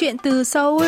Chuyện 0.00 0.18
từ 0.18 0.44
Seoul 0.44 0.86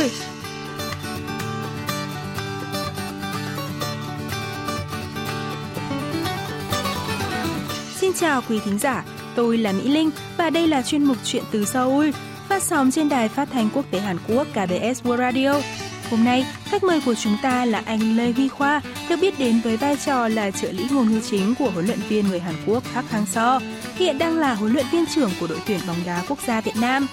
Xin 7.96 8.12
chào 8.12 8.42
quý 8.48 8.60
thính 8.64 8.78
giả, 8.78 9.04
tôi 9.34 9.58
là 9.58 9.72
Mỹ 9.72 9.88
Linh 9.88 10.10
và 10.36 10.50
đây 10.50 10.68
là 10.68 10.82
chuyên 10.82 11.04
mục 11.04 11.16
Chuyện 11.24 11.42
từ 11.50 11.64
Seoul 11.64 12.10
phát 12.48 12.62
sóng 12.62 12.90
trên 12.90 13.08
đài 13.08 13.28
phát 13.28 13.48
thanh 13.52 13.68
quốc 13.74 13.84
tế 13.90 13.98
Hàn 13.98 14.16
Quốc 14.28 14.46
KBS 14.50 15.02
World 15.02 15.16
Radio. 15.16 15.60
Hôm 16.10 16.24
nay, 16.24 16.46
khách 16.64 16.84
mời 16.84 17.00
của 17.06 17.14
chúng 17.14 17.36
ta 17.42 17.64
là 17.64 17.82
anh 17.86 18.16
Lê 18.16 18.32
Huy 18.32 18.48
Khoa, 18.48 18.80
được 19.10 19.16
biết 19.20 19.38
đến 19.38 19.60
với 19.64 19.76
vai 19.76 19.96
trò 20.06 20.28
là 20.28 20.50
trợ 20.50 20.72
lý 20.72 20.84
ngôn 20.90 21.12
ngữ 21.12 21.20
chính 21.30 21.54
của 21.58 21.70
huấn 21.70 21.86
luyện 21.86 22.00
viên 22.08 22.28
người 22.28 22.40
Hàn 22.40 22.54
Quốc 22.66 22.82
Park 22.94 23.06
Hang-seo, 23.10 23.60
hiện 23.96 24.18
đang 24.18 24.38
là 24.38 24.54
huấn 24.54 24.72
luyện 24.72 24.86
viên 24.92 25.04
trưởng 25.14 25.30
của 25.40 25.46
đội 25.46 25.58
tuyển 25.66 25.80
bóng 25.86 25.96
đá 26.06 26.22
quốc 26.28 26.38
gia 26.46 26.60
Việt 26.60 26.76
Nam. 26.80 27.06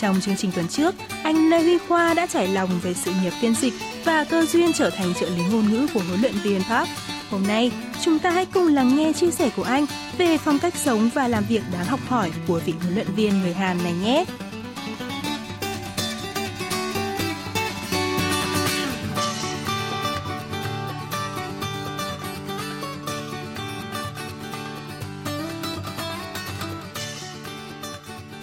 Trong 0.00 0.20
chương 0.20 0.36
trình 0.36 0.50
tuần 0.54 0.68
trước, 0.68 0.94
anh 1.22 1.50
Lê 1.50 1.62
Huy 1.62 1.78
Khoa 1.78 2.14
đã 2.14 2.26
trải 2.26 2.48
lòng 2.48 2.70
về 2.82 2.94
sự 2.94 3.12
nghiệp 3.22 3.32
phiên 3.40 3.54
dịch 3.54 3.74
và 4.04 4.24
cơ 4.24 4.46
duyên 4.46 4.72
trở 4.72 4.90
thành 4.90 5.14
trợ 5.20 5.28
lý 5.28 5.42
ngôn 5.52 5.72
ngữ 5.72 5.86
của 5.94 6.00
huấn 6.08 6.20
luyện 6.20 6.34
viên 6.42 6.62
Park. 6.62 6.88
Hôm 7.30 7.46
nay, 7.46 7.70
chúng 8.02 8.18
ta 8.18 8.30
hãy 8.30 8.46
cùng 8.46 8.66
lắng 8.66 8.96
nghe 8.96 9.12
chia 9.12 9.30
sẻ 9.30 9.50
của 9.56 9.62
anh 9.62 9.86
về 10.18 10.38
phong 10.38 10.58
cách 10.58 10.76
sống 10.76 11.10
và 11.14 11.28
làm 11.28 11.44
việc 11.48 11.62
đáng 11.72 11.84
học 11.84 12.00
hỏi 12.08 12.30
của 12.48 12.60
vị 12.64 12.74
huấn 12.82 12.94
luyện 12.94 13.06
viên 13.16 13.40
người 13.42 13.54
Hàn 13.54 13.78
này 13.84 13.92
nhé. 13.92 14.24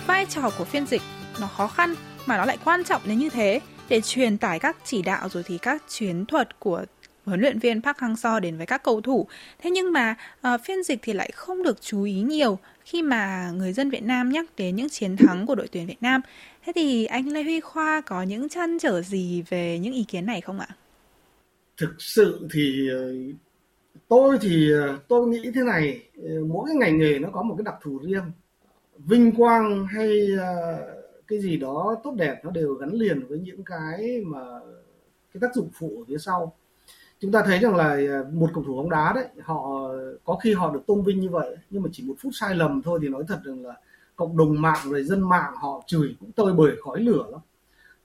vai 0.08 0.26
trò 0.26 0.50
của 0.58 0.64
phiên 0.64 0.86
dịch 0.86 1.02
nó 1.42 1.48
khó 1.48 1.68
khăn 1.68 1.96
mà 2.26 2.38
nó 2.38 2.46
lại 2.46 2.58
quan 2.66 2.84
trọng 2.84 3.02
đến 3.06 3.20
như 3.20 3.30
thế 3.30 3.62
để 3.90 4.02
truyền 4.02 4.38
tải 4.38 4.60
các 4.60 4.78
chỉ 4.86 5.02
đạo 5.02 5.30
rồi 5.30 5.44
thì 5.46 5.58
các 5.58 5.84
chiến 5.88 6.26
thuật 6.26 6.60
của 6.60 6.86
huấn 7.26 7.42
luyện 7.42 7.60
viên 7.60 7.82
Park 7.82 7.98
Hang-seo 7.98 8.40
đến 8.40 8.58
với 8.58 8.66
các 8.66 8.84
cầu 8.84 9.02
thủ. 9.02 9.28
Thế 9.62 9.70
nhưng 9.70 9.94
mà 9.94 10.16
uh, 10.54 10.62
phiên 10.64 10.84
dịch 10.84 11.00
thì 11.02 11.14
lại 11.14 11.32
không 11.34 11.64
được 11.64 11.82
chú 11.82 12.04
ý 12.04 12.22
nhiều 12.22 12.60
khi 12.86 13.02
mà 13.02 13.52
người 13.56 13.74
dân 13.74 13.90
Việt 13.90 14.04
Nam 14.04 14.30
nhắc 14.30 14.46
đến 14.58 14.76
những 14.76 14.90
chiến 14.90 15.18
thắng 15.18 15.46
của 15.46 15.56
đội 15.56 15.68
tuyển 15.68 15.88
Việt 15.88 16.02
Nam. 16.02 16.22
Thế 16.66 16.72
thì 16.76 17.06
anh 17.06 17.28
Lê 17.28 17.44
Huy 17.44 17.60
Khoa 17.60 18.02
có 18.02 18.24
những 18.24 18.50
chăn 18.50 18.80
trở 18.80 19.02
gì 19.02 19.44
về 19.50 19.80
những 19.80 19.94
ý 19.94 20.04
kiến 20.04 20.26
này 20.26 20.42
không 20.42 20.60
ạ? 20.60 20.68
Thực 21.78 21.96
sự 22.00 22.48
thì 22.54 22.90
ờ, 22.92 23.14
tôi 24.08 24.38
thì 24.42 24.72
ờ, 24.72 25.00
tôi 25.08 25.28
nghĩ 25.28 25.52
thế 25.56 25.62
này, 25.62 26.02
mỗi 26.48 26.66
cái 26.68 26.76
ngành 26.76 27.00
nghề 27.00 27.20
nó 27.20 27.30
có 27.32 27.44
một 27.44 27.56
cái 27.58 27.64
đặc 27.64 27.76
thù 27.82 28.00
riêng 28.04 28.32
vinh 28.98 29.32
quang 29.32 29.86
hay 29.86 30.28
uh, 30.34 30.99
cái 31.30 31.40
gì 31.40 31.58
đó 31.58 31.96
tốt 32.04 32.14
đẹp 32.18 32.42
nó 32.44 32.52
đều 32.52 32.74
gắn 32.74 32.94
liền 32.94 33.28
với 33.28 33.40
những 33.40 33.64
cái 33.64 34.24
mà 34.26 34.40
cái 35.34 35.42
tác 35.42 35.56
dụng 35.56 35.70
phụ 35.74 35.92
ở 35.98 36.04
phía 36.08 36.18
sau. 36.18 36.54
Chúng 37.20 37.32
ta 37.32 37.44
thấy 37.46 37.60
rằng 37.60 37.76
là 37.76 37.88
à, 37.88 38.24
một 38.34 38.50
cầu 38.54 38.64
thủ 38.64 38.76
bóng 38.76 38.90
đá 38.90 39.14
đấy 39.16 39.26
họ 39.42 39.92
có 40.24 40.36
khi 40.36 40.54
họ 40.54 40.74
được 40.74 40.82
tôn 40.88 41.04
vinh 41.04 41.20
như 41.20 41.30
vậy 41.30 41.58
nhưng 41.70 41.84
mà 41.84 41.90
chỉ 41.94 42.04
một 42.08 42.16
phút 42.20 42.32
sai 42.36 42.56
lầm 42.56 42.82
thôi 42.82 43.00
thì 43.02 43.08
nói 43.10 43.24
thật 43.28 43.40
rằng 43.44 43.66
là 43.66 43.76
cộng 44.16 44.38
đồng 44.38 44.62
mạng 44.62 44.80
rồi 44.90 45.04
dân 45.04 45.30
mạng 45.30 45.54
họ 45.56 45.84
chửi 45.88 46.16
cũng 46.20 46.32
tơi 46.32 46.54
bời 46.54 46.72
khói 46.84 47.00
lửa 47.00 47.28
lắm. 47.32 47.42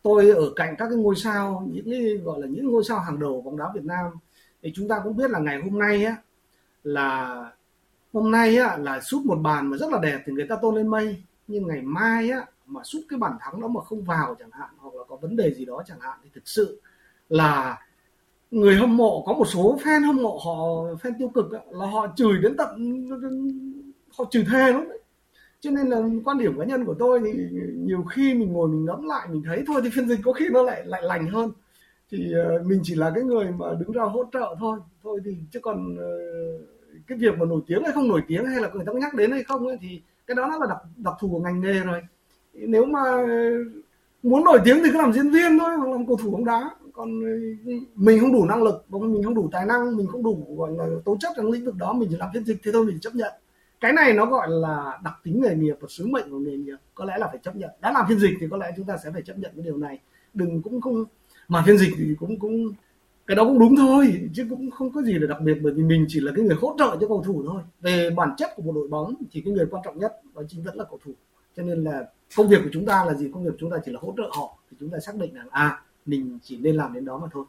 Tôi 0.02 0.30
ở 0.30 0.52
cạnh 0.56 0.74
các 0.78 0.88
cái 0.88 0.98
ngôi 0.98 1.16
sao 1.16 1.68
những 1.72 1.90
cái 1.90 2.16
gọi 2.24 2.40
là 2.40 2.46
những 2.46 2.72
ngôi 2.72 2.84
sao 2.84 3.00
hàng 3.00 3.20
đầu 3.20 3.42
bóng 3.42 3.56
đá 3.56 3.64
Việt 3.74 3.84
Nam 3.84 4.12
thì 4.62 4.72
chúng 4.74 4.88
ta 4.88 5.00
cũng 5.04 5.16
biết 5.16 5.30
là 5.30 5.38
ngày 5.38 5.60
hôm 5.62 5.78
nay 5.78 6.04
á 6.04 6.16
là 6.82 7.50
hôm 8.12 8.30
nay 8.30 8.56
á, 8.56 8.76
là 8.76 9.00
sút 9.00 9.26
một 9.26 9.36
bàn 9.36 9.70
mà 9.70 9.76
rất 9.76 9.90
là 9.92 9.98
đẹp 10.02 10.22
thì 10.26 10.32
người 10.32 10.46
ta 10.48 10.56
tôn 10.62 10.74
lên 10.74 10.88
mây 10.88 11.22
nhưng 11.46 11.66
ngày 11.66 11.82
mai 11.82 12.30
á, 12.30 12.46
mà 12.66 12.80
sút 12.84 13.02
cái 13.08 13.18
bàn 13.18 13.32
thắng 13.40 13.60
đó 13.60 13.68
mà 13.68 13.80
không 13.80 14.04
vào 14.04 14.36
chẳng 14.38 14.50
hạn 14.52 14.68
hoặc 14.78 14.94
là 14.94 15.04
có 15.08 15.16
vấn 15.16 15.36
đề 15.36 15.54
gì 15.54 15.64
đó 15.64 15.82
chẳng 15.86 16.00
hạn 16.00 16.18
thì 16.24 16.30
thực 16.34 16.48
sự 16.48 16.80
là 17.28 17.78
người 18.50 18.76
hâm 18.76 18.96
mộ 18.96 19.22
có 19.26 19.32
một 19.32 19.44
số 19.44 19.78
fan 19.84 20.06
hâm 20.06 20.16
mộ 20.16 20.38
họ 20.44 20.54
fan 21.02 21.12
tiêu 21.18 21.28
cực 21.28 21.52
là 21.52 21.86
họ 21.86 22.06
chửi 22.16 22.38
đến 22.42 22.56
tận 22.56 23.04
họ 24.18 24.24
chửi 24.30 24.44
thề 24.50 24.72
lắm 24.72 24.88
đấy. 24.88 24.98
Cho 25.60 25.70
nên 25.70 25.88
là 25.88 26.00
quan 26.24 26.38
điểm 26.38 26.58
cá 26.58 26.64
nhân 26.64 26.84
của 26.84 26.94
tôi 26.98 27.20
thì 27.24 27.32
nhiều 27.74 28.02
khi 28.02 28.34
mình 28.34 28.52
ngồi 28.52 28.68
mình 28.68 28.84
ngẫm 28.84 29.02
lại 29.02 29.28
mình 29.30 29.42
thấy 29.46 29.64
thôi 29.66 29.80
thì 29.84 29.90
phiên 29.92 30.08
dịch 30.08 30.20
có 30.24 30.32
khi 30.32 30.48
nó 30.52 30.62
lại 30.62 30.82
lại 30.86 31.02
lành 31.02 31.26
hơn. 31.26 31.50
Thì 32.10 32.32
ờ, 32.32 32.62
mình 32.66 32.80
chỉ 32.82 32.94
là 32.94 33.12
cái 33.14 33.24
người 33.24 33.44
mà 33.50 33.66
đứng 33.80 33.92
ra 33.92 34.02
hỗ 34.02 34.24
trợ 34.32 34.56
thôi. 34.58 34.78
Thôi 35.02 35.20
thì 35.24 35.36
chứ 35.50 35.60
còn 35.60 35.96
ờ, 35.96 36.18
cái 37.06 37.18
việc 37.18 37.38
mà 37.38 37.46
nổi 37.46 37.60
tiếng 37.66 37.82
hay 37.82 37.92
không 37.92 38.08
nổi 38.08 38.22
tiếng 38.28 38.46
hay 38.46 38.60
là 38.60 38.70
người 38.74 38.84
ta 38.86 38.92
có 38.92 38.98
nhắc 38.98 39.14
đến 39.14 39.30
hay 39.30 39.42
không 39.42 39.66
ấy, 39.66 39.78
thì 39.80 40.02
cái 40.26 40.34
đó 40.34 40.46
nó 40.46 40.58
là 40.58 40.66
đặc 40.68 40.78
đặc 40.96 41.14
thù 41.20 41.28
của 41.30 41.40
ngành 41.40 41.60
nghề 41.60 41.80
rồi 41.80 42.02
nếu 42.54 42.84
mà 42.84 43.00
muốn 44.22 44.44
nổi 44.44 44.58
tiếng 44.64 44.76
thì 44.84 44.90
cứ 44.92 44.98
làm 44.98 45.12
diễn 45.12 45.30
viên 45.30 45.58
thôi, 45.58 45.76
hoặc 45.76 45.88
làm 45.90 46.06
cầu 46.06 46.16
thủ 46.16 46.30
bóng 46.30 46.44
đá. 46.44 46.70
Còn 46.92 47.20
ờ, 47.24 47.30
mình 47.94 48.20
không 48.20 48.32
đủ 48.32 48.44
năng 48.44 48.62
lực 48.62 48.84
mình 48.90 49.22
không 49.24 49.34
đủ 49.34 49.48
tài 49.52 49.66
năng, 49.66 49.96
mình 49.96 50.06
không 50.06 50.22
đủ, 50.22 50.56
gọi 50.58 50.70
là, 50.78 50.86
tố 51.04 51.16
chất 51.20 51.32
trong 51.36 51.50
lĩnh 51.50 51.64
vực 51.64 51.74
đó, 51.76 51.92
mình 51.92 52.08
chỉ 52.10 52.16
làm 52.16 52.28
phiên 52.34 52.44
dịch 52.44 52.58
thế 52.62 52.72
thôi, 52.72 52.84
mình 52.86 53.00
chấp 53.00 53.14
nhận. 53.14 53.32
Cái 53.80 53.92
này 53.92 54.12
nó 54.12 54.26
gọi 54.26 54.48
là 54.50 55.00
đặc 55.04 55.14
tính 55.24 55.42
nghề 55.42 55.54
nghiệp 55.54 55.76
và 55.80 55.88
sứ 55.90 56.06
mệnh 56.06 56.30
của 56.30 56.38
nghề 56.38 56.56
nghiệp, 56.56 56.76
có 56.94 57.04
lẽ 57.04 57.18
là 57.18 57.26
phải 57.26 57.38
chấp 57.42 57.56
nhận. 57.56 57.70
Đã 57.80 57.92
làm 57.92 58.04
phiên 58.08 58.18
dịch 58.18 58.36
thì 58.40 58.46
có 58.50 58.56
lẽ 58.56 58.72
chúng 58.76 58.86
ta 58.86 58.96
sẽ 59.04 59.10
phải 59.10 59.22
chấp 59.22 59.38
nhận 59.38 59.50
cái 59.56 59.64
điều 59.64 59.76
này. 59.76 59.98
Đừng, 60.34 60.62
cũng 60.62 60.80
không, 60.80 61.04
mà 61.48 61.62
phiên 61.66 61.78
dịch 61.78 61.92
thì 61.98 62.04
cũng 62.18 62.38
cũng, 62.38 62.72
cái 63.26 63.36
đó 63.36 63.44
cũng 63.44 63.58
đúng 63.58 63.76
thôi, 63.76 64.20
chứ 64.34 64.46
cũng 64.50 64.70
không 64.70 64.92
có 64.92 65.02
gì 65.02 65.12
là 65.12 65.26
đặc 65.26 65.40
biệt, 65.40 65.54
bởi 65.62 65.72
vì 65.72 65.82
mình 65.82 66.06
chỉ 66.08 66.20
là 66.20 66.32
cái 66.36 66.44
người 66.44 66.56
hỗ 66.60 66.74
trợ 66.78 66.96
cho 67.00 67.08
cầu 67.08 67.22
thủ 67.26 67.44
thôi. 67.46 67.62
Về 67.80 68.10
bản 68.10 68.30
chất 68.36 68.50
của 68.56 68.62
một 68.62 68.72
đội 68.74 68.88
bóng 68.88 69.14
thì 69.32 69.40
cái 69.40 69.54
người 69.54 69.66
quan 69.70 69.82
trọng 69.84 69.98
nhất 69.98 70.12
đó 70.34 70.42
chính 70.48 70.62
vẫn 70.64 70.76
là 70.76 70.84
cầu 70.84 70.98
thủ. 71.04 71.12
Cho 71.56 71.62
nên 71.62 71.84
là 71.84 72.08
công 72.36 72.48
việc 72.48 72.58
của 72.64 72.70
chúng 72.72 72.86
ta 72.86 73.04
là 73.04 73.14
gì 73.14 73.30
công 73.34 73.44
việc 73.44 73.54
chúng 73.58 73.70
ta 73.70 73.76
chỉ 73.84 73.92
là 73.92 73.98
hỗ 74.02 74.14
trợ 74.16 74.30
họ 74.32 74.58
thì 74.70 74.76
chúng 74.80 74.90
ta 74.90 74.98
xác 74.98 75.14
định 75.16 75.36
là 75.36 75.44
à 75.50 75.80
mình 76.06 76.38
chỉ 76.42 76.56
nên 76.56 76.76
làm 76.76 76.94
đến 76.94 77.04
đó 77.04 77.18
mà 77.18 77.28
thôi 77.32 77.44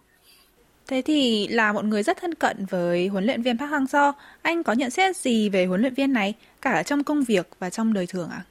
Thế 0.88 1.02
thì 1.06 1.48
là 1.48 1.74
một 1.74 1.86
người 1.86 2.04
rất 2.04 2.18
thân 2.22 2.34
cận 2.34 2.66
với 2.70 3.08
huấn 3.08 3.26
luyện 3.26 3.42
viên 3.42 3.58
Park 3.58 3.72
Hang-seo, 3.72 4.12
anh 4.42 4.64
có 4.64 4.74
nhận 4.74 4.90
xét 4.90 5.18
gì 5.18 5.50
về 5.50 5.66
huấn 5.66 5.82
luyện 5.82 5.94
viên 5.94 6.14
này 6.14 6.34
cả 6.62 6.84
trong 6.84 7.04
công 7.04 7.24
việc 7.24 7.50
và 7.60 7.70
trong 7.70 7.94
đời 7.94 8.08
thường 8.08 8.30
ạ? 8.30 8.46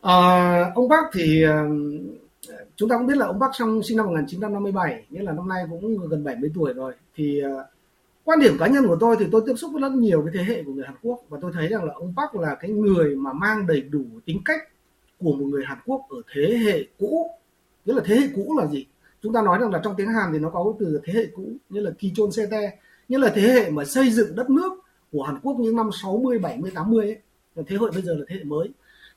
À? 0.00 0.12
À, 0.12 0.72
ông 0.74 0.88
Park 0.90 1.04
thì 1.12 1.44
chúng 2.76 2.88
ta 2.88 2.96
cũng 2.98 3.06
biết 3.06 3.16
là 3.16 3.26
ông 3.26 3.40
Park 3.40 3.52
Chung 3.58 3.82
sinh 3.82 3.96
năm 3.96 4.06
1957 4.06 5.04
nghĩa 5.10 5.22
là 5.22 5.32
năm 5.32 5.48
nay 5.48 5.64
cũng 5.70 6.08
gần 6.08 6.24
70 6.24 6.50
tuổi 6.54 6.72
rồi 6.72 6.92
thì 7.16 7.42
uh, 7.46 7.66
quan 8.24 8.40
điểm 8.40 8.56
cá 8.58 8.66
nhân 8.66 8.86
của 8.86 8.96
tôi 9.00 9.16
thì 9.18 9.26
tôi 9.32 9.42
tiếp 9.46 9.54
xúc 9.56 9.70
với 9.72 9.82
rất 9.82 9.92
nhiều 9.92 10.22
cái 10.22 10.34
thế 10.34 10.54
hệ 10.54 10.62
của 10.62 10.72
người 10.72 10.84
Hàn 10.84 10.94
Quốc 11.02 11.20
và 11.28 11.38
tôi 11.42 11.52
thấy 11.54 11.68
rằng 11.68 11.84
là 11.84 11.92
ông 11.94 12.14
Park 12.16 12.34
là 12.34 12.54
cái 12.54 12.70
người 12.70 13.16
mà 13.16 13.32
mang 13.32 13.66
đầy 13.66 13.80
đủ 13.80 14.04
tính 14.24 14.40
cách 14.44 14.60
của 15.24 15.32
một 15.32 15.46
người 15.46 15.64
Hàn 15.66 15.78
Quốc 15.86 16.06
ở 16.08 16.16
thế 16.34 16.58
hệ 16.64 16.86
cũ. 16.98 17.30
Nghĩa 17.84 17.94
là 17.94 18.02
thế 18.04 18.16
hệ 18.16 18.28
cũ 18.34 18.58
là 18.58 18.66
gì? 18.66 18.86
Chúng 19.22 19.32
ta 19.32 19.42
nói 19.42 19.58
rằng 19.58 19.70
là 19.70 19.80
trong 19.84 19.94
tiếng 19.96 20.08
Hàn 20.08 20.32
thì 20.32 20.38
nó 20.38 20.50
có 20.50 20.64
cái 20.64 20.72
từ 20.78 21.00
thế 21.04 21.12
hệ 21.12 21.26
cũ 21.34 21.52
như 21.68 21.80
là 21.80 21.90
Kichon 21.90 22.32
Sete 22.32 22.78
như 23.08 23.18
là 23.18 23.32
thế 23.34 23.42
hệ 23.42 23.70
mà 23.70 23.84
xây 23.84 24.10
dựng 24.10 24.36
đất 24.36 24.50
nước 24.50 24.72
của 25.12 25.22
Hàn 25.22 25.38
Quốc 25.42 25.56
những 25.58 25.76
năm 25.76 25.90
60, 26.02 26.38
70, 26.38 26.70
80 26.74 27.06
ấy. 27.06 27.18
Thế 27.66 27.76
hệ 27.80 27.86
bây 27.92 28.02
giờ 28.02 28.14
là 28.14 28.24
thế 28.28 28.36
hệ 28.36 28.44
mới. 28.44 28.68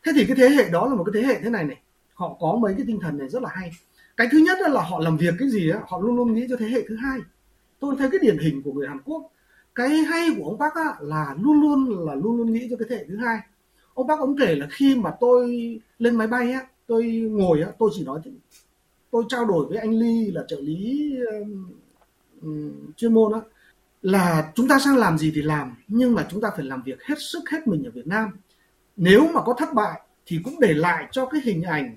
Thế 0.05 0.11
thì 0.15 0.25
cái 0.25 0.37
thế 0.37 0.49
hệ 0.49 0.69
đó 0.69 0.87
là 0.87 0.95
một 0.95 1.03
cái 1.03 1.21
thế 1.21 1.27
hệ 1.27 1.41
thế 1.43 1.49
này 1.49 1.63
này. 1.63 1.77
Họ 2.13 2.37
có 2.39 2.57
mấy 2.61 2.73
cái 2.77 2.83
tinh 2.87 2.99
thần 3.01 3.17
này 3.17 3.29
rất 3.29 3.43
là 3.43 3.49
hay. 3.53 3.71
Cái 4.17 4.27
thứ 4.31 4.37
nhất 4.37 4.57
là 4.61 4.81
họ 4.81 4.99
làm 4.99 5.17
việc 5.17 5.33
cái 5.39 5.49
gì 5.49 5.69
á 5.69 5.79
họ 5.87 5.99
luôn 5.99 6.15
luôn 6.15 6.33
nghĩ 6.33 6.45
cho 6.49 6.55
thế 6.59 6.65
hệ 6.65 6.81
thứ 6.87 6.95
hai. 6.95 7.19
Tôi 7.79 7.95
thấy 7.99 8.09
cái 8.11 8.19
điển 8.21 8.37
hình 8.37 8.61
của 8.63 8.71
người 8.73 8.87
Hàn 8.87 8.99
Quốc 9.05 9.31
cái 9.77 9.89
hay 9.89 10.29
của 10.37 10.43
ông 10.43 10.59
Park 10.59 10.73
á, 10.73 10.95
là 10.99 11.35
luôn 11.41 11.61
luôn 11.61 12.05
là 12.05 12.15
luôn 12.15 12.37
luôn 12.37 12.53
nghĩ 12.53 12.67
cho 12.69 12.75
cái 12.79 12.87
thế 12.89 12.95
hệ 12.95 13.05
thứ 13.07 13.17
hai 13.17 13.39
ông 13.97 14.07
bác 14.07 14.19
ông 14.19 14.35
kể 14.37 14.55
là 14.55 14.67
khi 14.71 14.95
mà 14.95 15.11
tôi 15.19 15.79
lên 15.99 16.15
máy 16.15 16.27
bay 16.27 16.51
á 16.51 16.67
tôi 16.87 17.05
ngồi 17.31 17.61
á 17.61 17.69
tôi 17.79 17.89
chỉ 17.93 18.03
nói 18.05 18.19
tôi 19.11 19.23
trao 19.29 19.45
đổi 19.45 19.65
với 19.65 19.77
anh 19.77 19.91
Ly 19.99 20.31
là 20.31 20.43
trợ 20.47 20.57
lý 20.59 21.13
um, 22.41 22.73
chuyên 22.97 23.13
môn 23.13 23.33
á 23.33 23.39
là 24.01 24.51
chúng 24.55 24.67
ta 24.67 24.79
sang 24.79 24.97
làm 24.97 25.17
gì 25.17 25.31
thì 25.35 25.41
làm 25.41 25.75
nhưng 25.87 26.15
mà 26.15 26.27
chúng 26.31 26.41
ta 26.41 26.49
phải 26.55 26.65
làm 26.65 26.83
việc 26.83 27.03
hết 27.03 27.15
sức 27.19 27.49
hết 27.51 27.67
mình 27.67 27.83
ở 27.83 27.91
Việt 27.91 28.07
Nam. 28.07 28.29
Nếu 28.97 29.27
mà 29.33 29.41
có 29.41 29.53
thất 29.57 29.73
bại 29.73 30.01
thì 30.25 30.39
cũng 30.43 30.59
để 30.59 30.73
lại 30.73 31.07
cho 31.11 31.25
cái 31.25 31.41
hình 31.43 31.63
ảnh 31.63 31.95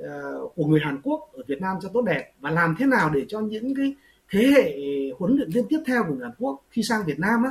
uh, 0.00 0.54
của 0.56 0.64
người 0.64 0.80
Hàn 0.80 1.00
Quốc 1.02 1.30
ở 1.32 1.42
Việt 1.46 1.60
Nam 1.60 1.76
cho 1.82 1.88
tốt 1.88 2.02
đẹp. 2.02 2.32
Và 2.40 2.50
làm 2.50 2.74
thế 2.78 2.86
nào 2.86 3.10
để 3.10 3.24
cho 3.28 3.40
những 3.40 3.74
cái 3.74 3.94
thế 4.30 4.52
hệ 4.56 4.74
huấn 5.18 5.36
luyện 5.36 5.50
viên 5.50 5.68
tiếp 5.68 5.80
theo 5.86 6.04
của 6.08 6.14
người 6.14 6.24
Hàn 6.24 6.34
Quốc 6.38 6.64
khi 6.70 6.82
sang 6.82 7.04
Việt 7.06 7.18
Nam 7.18 7.42
á 7.44 7.50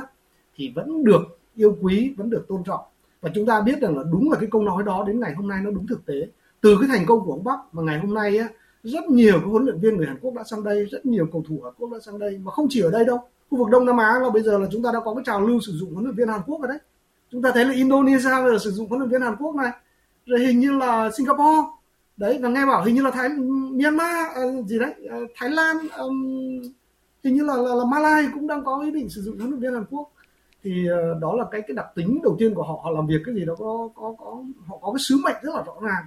thì 0.56 0.72
vẫn 0.74 1.04
được 1.04 1.38
yêu 1.54 1.78
quý 1.80 2.14
vẫn 2.16 2.30
được 2.30 2.44
tôn 2.48 2.64
trọng 2.64 2.80
và 3.24 3.30
chúng 3.34 3.46
ta 3.46 3.60
biết 3.60 3.80
rằng 3.80 3.98
là 3.98 4.04
đúng 4.12 4.30
là 4.30 4.38
cái 4.40 4.48
câu 4.50 4.62
nói 4.62 4.82
đó 4.82 5.04
đến 5.06 5.20
ngày 5.20 5.34
hôm 5.34 5.48
nay 5.48 5.60
nó 5.62 5.70
đúng 5.70 5.86
thực 5.86 6.06
tế. 6.06 6.14
Từ 6.60 6.76
cái 6.80 6.88
thành 6.88 7.06
công 7.06 7.24
của 7.24 7.32
ông 7.32 7.44
Bắc 7.44 7.58
mà 7.72 7.82
ngày 7.82 7.98
hôm 7.98 8.14
nay 8.14 8.38
á 8.38 8.48
rất 8.82 9.04
nhiều 9.04 9.32
các 9.32 9.46
huấn 9.46 9.64
luyện 9.64 9.80
viên 9.80 9.96
người 9.96 10.06
Hàn 10.06 10.18
Quốc 10.20 10.34
đã 10.34 10.44
sang 10.44 10.64
đây 10.64 10.84
rất 10.84 11.06
nhiều 11.06 11.26
cầu 11.32 11.44
thủ 11.48 11.60
Hàn 11.64 11.72
Quốc 11.78 11.92
đã 11.92 11.98
sang 12.06 12.18
đây 12.18 12.38
mà 12.44 12.50
không 12.52 12.66
chỉ 12.70 12.80
ở 12.80 12.90
đây 12.90 13.04
đâu. 13.04 13.18
Khu 13.50 13.58
vực 13.58 13.68
Đông 13.70 13.86
Nam 13.86 13.96
Á 13.98 14.18
là 14.22 14.30
bây 14.30 14.42
giờ 14.42 14.58
là 14.58 14.66
chúng 14.72 14.82
ta 14.82 14.90
đã 14.92 15.00
có 15.04 15.14
cái 15.14 15.24
trào 15.26 15.40
lưu 15.40 15.60
sử 15.60 15.72
dụng 15.72 15.92
huấn 15.92 16.04
luyện 16.04 16.16
viên 16.16 16.28
Hàn 16.28 16.40
Quốc 16.46 16.60
rồi 16.60 16.68
đấy. 16.68 16.78
Chúng 17.30 17.42
ta 17.42 17.50
thấy 17.54 17.64
là 17.64 17.72
Indonesia 17.72 18.42
bây 18.42 18.52
giờ 18.52 18.58
sử 18.58 18.70
dụng 18.70 18.88
huấn 18.88 19.00
luyện 19.00 19.10
viên 19.10 19.20
Hàn 19.20 19.36
Quốc 19.36 19.54
này 19.54 19.70
rồi 20.26 20.40
hình 20.40 20.60
như 20.60 20.72
là 20.72 21.10
Singapore. 21.16 21.68
Đấy 22.16 22.38
và 22.42 22.48
nghe 22.48 22.66
bảo 22.66 22.84
hình 22.84 22.94
như 22.94 23.02
là 23.02 23.10
thái 23.10 23.28
myanmar 23.28 24.36
à, 24.36 24.42
gì 24.66 24.78
đấy 24.78 24.94
à, 25.10 25.16
thái 25.36 25.50
lan 25.50 25.76
um, 25.98 26.62
hình 27.24 27.34
như 27.34 27.44
là, 27.44 27.56
là 27.56 27.74
là 27.74 27.84
malai 27.84 28.26
cũng 28.34 28.46
đang 28.46 28.64
có 28.64 28.80
ý 28.84 28.90
định 28.90 29.08
sử 29.08 29.22
dụng 29.22 29.38
huấn 29.38 29.50
luyện 29.50 29.60
viên 29.60 29.74
hàn 29.74 29.84
quốc 29.90 30.10
thì 30.64 30.86
ờ, 30.86 31.18
đó 31.20 31.34
là 31.36 31.44
cái 31.50 31.62
cái 31.62 31.74
đặc 31.74 31.86
tính 31.94 32.20
đầu 32.22 32.36
tiên 32.38 32.54
của 32.54 32.62
họ. 32.62 32.80
Họ 32.84 32.90
làm 32.90 33.06
việc 33.06 33.20
cái 33.24 33.34
gì 33.34 33.44
đó 33.44 33.54
có 33.58 33.88
có 33.94 34.14
có, 34.18 34.42
họ 34.66 34.78
có 34.82 34.92
cái 34.92 35.00
sứ 35.00 35.16
mệnh 35.24 35.36
rất 35.42 35.54
là 35.54 35.62
rõ 35.66 35.74
ràng. 35.82 36.04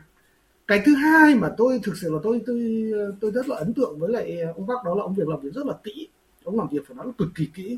Cái 0.68 0.81
thứ 0.86 0.95
hai 0.95 1.36
mà 1.36 1.50
tôi, 1.57 1.80
thực 1.83 1.98
sự 2.01 2.13
là 2.13 2.19
tôi 2.24 2.42
tôi 2.48 2.92
ờ, 2.94 3.15
tôi 3.21 3.31
rất 3.31 3.50
là 3.50 3.56
ấn 3.56 3.74
tượng 3.74 4.00
với 4.00 4.09
lại 4.09 4.42
ông 4.56 4.68
bác 4.68 4.83
đó 4.86 4.95
là 4.95 5.04
ông 5.04 5.13
việc 5.13 5.27
làm 5.27 5.39
việc 5.39 5.54
rất 5.54 5.65
là 5.65 5.74
kỹ. 5.83 6.07
Ông 6.44 6.57
làm 6.59 6.68
việc 6.71 6.88
phải 6.88 6.95
nói 6.95 7.06
là 7.06 7.12
cực 7.18 7.27
kỳ 7.36 7.50
kỹ. 7.54 7.77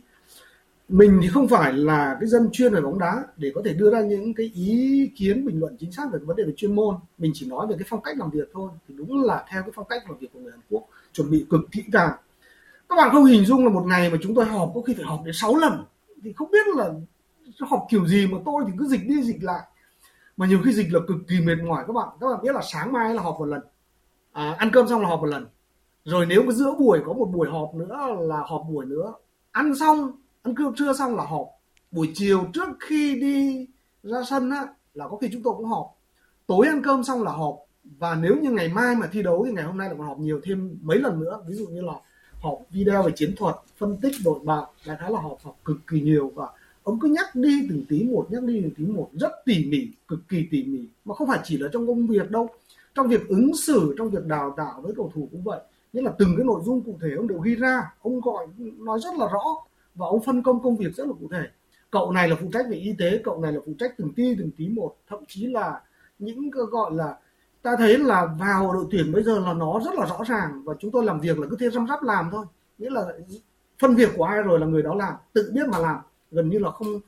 Mình 0.89 1.19
thì 1.23 1.27
không 1.27 1.47
phải 1.47 1.73
là 1.73 2.17
cái 2.19 2.29
dân 2.29 2.49
chuyên 2.51 2.73
về 2.73 2.81
bóng 2.81 2.99
đá 2.99 3.23
để 3.37 3.51
có 3.55 3.61
thể 3.65 3.73
đưa 3.73 3.91
ra 3.91 4.01
những 4.01 4.33
cái 4.33 4.51
ý 4.55 5.11
kiến, 5.15 5.45
bình 5.45 5.59
luận 5.59 5.75
chính 5.79 5.91
xác 5.91 6.03
về 6.13 6.19
vấn 6.19 6.35
đề 6.37 6.43
về 6.43 6.53
chuyên 6.57 6.75
môn. 6.75 6.95
Mình 7.17 7.31
chỉ 7.35 7.45
nói 7.49 7.67
về 7.67 7.75
cái 7.79 7.85
phong 7.89 8.01
cách 8.01 8.17
làm 8.17 8.29
việc 8.29 8.49
thôi. 8.53 8.69
Thì 8.87 8.95
đúng 8.97 9.23
là 9.23 9.45
theo 9.49 9.61
cái 9.61 9.71
phong 9.75 9.85
cách 9.89 10.03
làm 10.09 10.17
việc 10.19 10.27
của 10.33 10.39
người 10.39 10.51
Hàn 10.51 10.61
Quốc, 10.69 10.83
chuẩn 11.13 11.31
bị 11.31 11.45
cực 11.49 11.61
kỹ 11.71 11.83
càng. 11.91 12.11
Các 12.89 12.95
bạn 12.95 13.09
không 13.11 13.25
hình 13.25 13.45
dung 13.45 13.65
là 13.65 13.71
một 13.71 13.83
ngày 13.87 14.09
mà 14.09 14.17
chúng 14.21 14.35
tôi 14.35 14.45
họp 14.45 14.71
có 14.75 14.81
khi 14.81 14.93
phải 14.93 15.05
họp 15.05 15.25
đến 15.25 15.33
6 15.33 15.55
lần 15.55 15.83
thì 16.23 16.33
không 16.33 16.51
biết 16.51 16.67
là 16.75 16.93
học 17.59 17.87
kiểu 17.89 18.07
gì 18.07 18.27
mà 18.27 18.37
tôi 18.45 18.63
thì 18.67 18.73
cứ 18.79 18.85
dịch 18.85 19.01
đi 19.07 19.23
dịch 19.23 19.43
lại. 19.43 19.61
Mà 20.37 20.47
nhiều 20.47 20.59
khi 20.65 20.73
dịch 20.73 20.87
là 20.93 20.99
cực 21.07 21.17
kỳ 21.27 21.41
mệt 21.41 21.55
mỏi 21.67 21.83
các 21.87 21.93
bạn. 21.93 22.07
Các 22.19 22.27
bạn 22.27 22.39
biết 22.43 22.55
là 22.55 22.61
sáng 22.71 22.91
mai 22.91 23.13
là 23.13 23.21
họp 23.21 23.35
một 23.39 23.45
lần. 23.45 23.61
À, 24.31 24.55
ăn 24.57 24.69
cơm 24.73 24.87
xong 24.87 25.01
là 25.01 25.07
họp 25.07 25.19
một 25.19 25.25
lần. 25.25 25.47
Rồi 26.03 26.25
nếu 26.25 26.43
mà 26.43 26.51
giữa 26.51 26.75
buổi 26.79 26.99
có 27.05 27.13
một 27.13 27.25
buổi 27.33 27.49
họp 27.49 27.75
nữa 27.75 27.97
là 28.19 28.43
họp 28.47 28.61
buổi 28.69 28.85
nữa. 28.85 29.13
Ăn 29.51 29.75
xong 29.75 30.11
ăn 30.43 30.55
cơm 30.55 30.75
trưa 30.75 30.93
xong 30.93 31.15
là 31.15 31.23
họp. 31.23 31.47
Buổi 31.91 32.11
chiều 32.13 32.45
trước 32.53 32.69
khi 32.79 33.19
đi 33.21 33.67
ra 34.03 34.23
sân 34.29 34.49
á 34.49 34.67
là 34.93 35.07
có 35.07 35.17
khi 35.17 35.29
chúng 35.33 35.43
tôi 35.43 35.53
cũng 35.57 35.65
họp. 35.65 35.95
Tối 36.47 36.67
ăn 36.67 36.81
cơm 36.83 37.03
xong 37.03 37.23
là 37.23 37.31
họp. 37.31 37.55
Và 37.83 38.15
nếu 38.15 38.35
như 38.41 38.51
ngày 38.51 38.69
mai 38.69 38.95
mà 38.95 39.07
thi 39.11 39.23
đấu 39.23 39.43
thì 39.45 39.51
ngày 39.51 39.63
hôm 39.63 39.77
nay 39.77 39.87
lại 39.87 39.97
còn 39.97 40.07
họp 40.07 40.19
nhiều 40.19 40.41
thêm 40.43 40.77
mấy 40.81 40.99
lần 40.99 41.19
nữa. 41.19 41.39
Ví 41.47 41.55
dụ 41.55 41.67
như 41.67 41.81
là 41.81 41.93
họp 42.39 42.59
video 42.71 43.03
về 43.03 43.11
chiến 43.15 43.35
thuật, 43.37 43.55
phân 43.77 43.97
tích 44.01 44.13
đội 44.25 44.39
bạn 44.43 44.63
đại 44.87 44.97
khái 44.99 45.11
là 45.11 45.19
họp 45.19 45.39
họp 45.43 45.57
cực 45.65 45.77
kỳ 45.87 46.01
nhiều 46.01 46.31
và 46.35 46.47
ông 46.83 46.99
cứ 46.99 47.07
nhắc 47.07 47.35
đi 47.35 47.65
từng 47.69 47.85
tí 47.89 48.03
một, 48.03 48.27
nhắc 48.29 48.43
đi 48.43 48.61
từng 48.61 48.71
tí 48.77 48.85
một 48.85 49.09
rất 49.13 49.31
tỉ 49.45 49.65
mỉ, 49.65 49.87
cực 50.07 50.19
kỳ 50.29 50.47
tỉ 50.51 50.63
mỉ. 50.63 50.79
Mà 51.05 51.15
không 51.15 51.27
phải 51.27 51.39
chỉ 51.43 51.57
là 51.57 51.69
trong 51.73 51.87
công 51.87 52.07
việc 52.07 52.31
đâu, 52.31 52.49
trong 52.95 53.07
việc 53.07 53.27
ứng 53.27 53.51
xử, 53.55 53.95
trong 53.97 54.09
việc 54.09 54.25
đào 54.25 54.53
tạo 54.57 54.81
với 54.81 54.93
cầu 54.97 55.11
thủ 55.15 55.27
cũng 55.31 55.43
vậy. 55.43 55.59
Nghĩa 55.93 56.01
là 56.01 56.11
từng 56.17 56.33
cái 56.37 56.45
nội 56.45 56.61
dung 56.65 56.81
cụ 56.81 56.97
thể 57.01 57.09
ông 57.17 57.27
đều 57.27 57.39
ghi 57.39 57.55
ra, 57.55 57.93
ông 58.01 58.21
gọi, 58.21 58.47
nói 58.57 58.99
rất 59.03 59.15
là 59.15 59.27
rõ 59.33 59.43
và 59.95 60.07
ông 60.07 60.23
phân 60.23 60.43
công 60.43 60.63
công 60.63 60.77
việc 60.77 60.95
rất 60.95 61.07
là 61.07 61.13
cụ 61.19 61.27
thể. 61.31 61.43
Cậu 61.91 62.11
này 62.11 62.29
là 62.29 62.35
phụ 62.41 62.47
trách 62.53 62.65
về 62.69 62.77
y 62.77 62.93
tế, 62.99 63.21
cậu 63.23 63.41
này 63.41 63.53
là 63.53 63.59
phụ 63.65 63.73
trách 63.79 63.97
từng 63.97 64.13
ti 64.13 64.35
từng 64.39 64.51
tí 64.57 64.69
một. 64.69 64.95
Thậm 65.07 65.19
chí 65.27 65.45
là 65.45 65.81
những 66.19 66.51
cái 66.51 66.63
gọi 66.71 66.91
là 66.93 67.17
ta 67.61 67.75
thấy 67.77 67.97
là 67.97 68.25
vào 68.39 68.73
đội 68.73 68.85
tuyển 68.91 69.11
bây 69.11 69.23
giờ 69.23 69.39
là 69.39 69.53
nó 69.53 69.79
rất 69.85 69.95
là 69.95 70.05
rõ 70.05 70.23
ràng 70.27 70.63
và 70.63 70.73
chúng 70.79 70.91
tôi 70.91 71.05
làm 71.05 71.19
việc 71.19 71.39
là 71.39 71.47
cứ 71.49 71.55
thế 71.59 71.69
răm 71.69 71.87
rắp 71.87 72.03
làm 72.03 72.29
thôi. 72.31 72.45
Nghĩa 72.77 72.89
là 72.89 73.05
phân 73.79 73.95
việc 73.95 74.09
của 74.17 74.23
ai 74.23 74.41
rồi 74.41 74.59
là 74.59 74.65
người 74.65 74.81
đó 74.81 74.95
làm 74.95 75.13
tự 75.33 75.51
biết 75.53 75.67
mà 75.67 75.79
làm. 75.79 75.97
Gần 76.31 76.49
như 76.49 76.59
là 76.59 76.71
không 76.71 76.99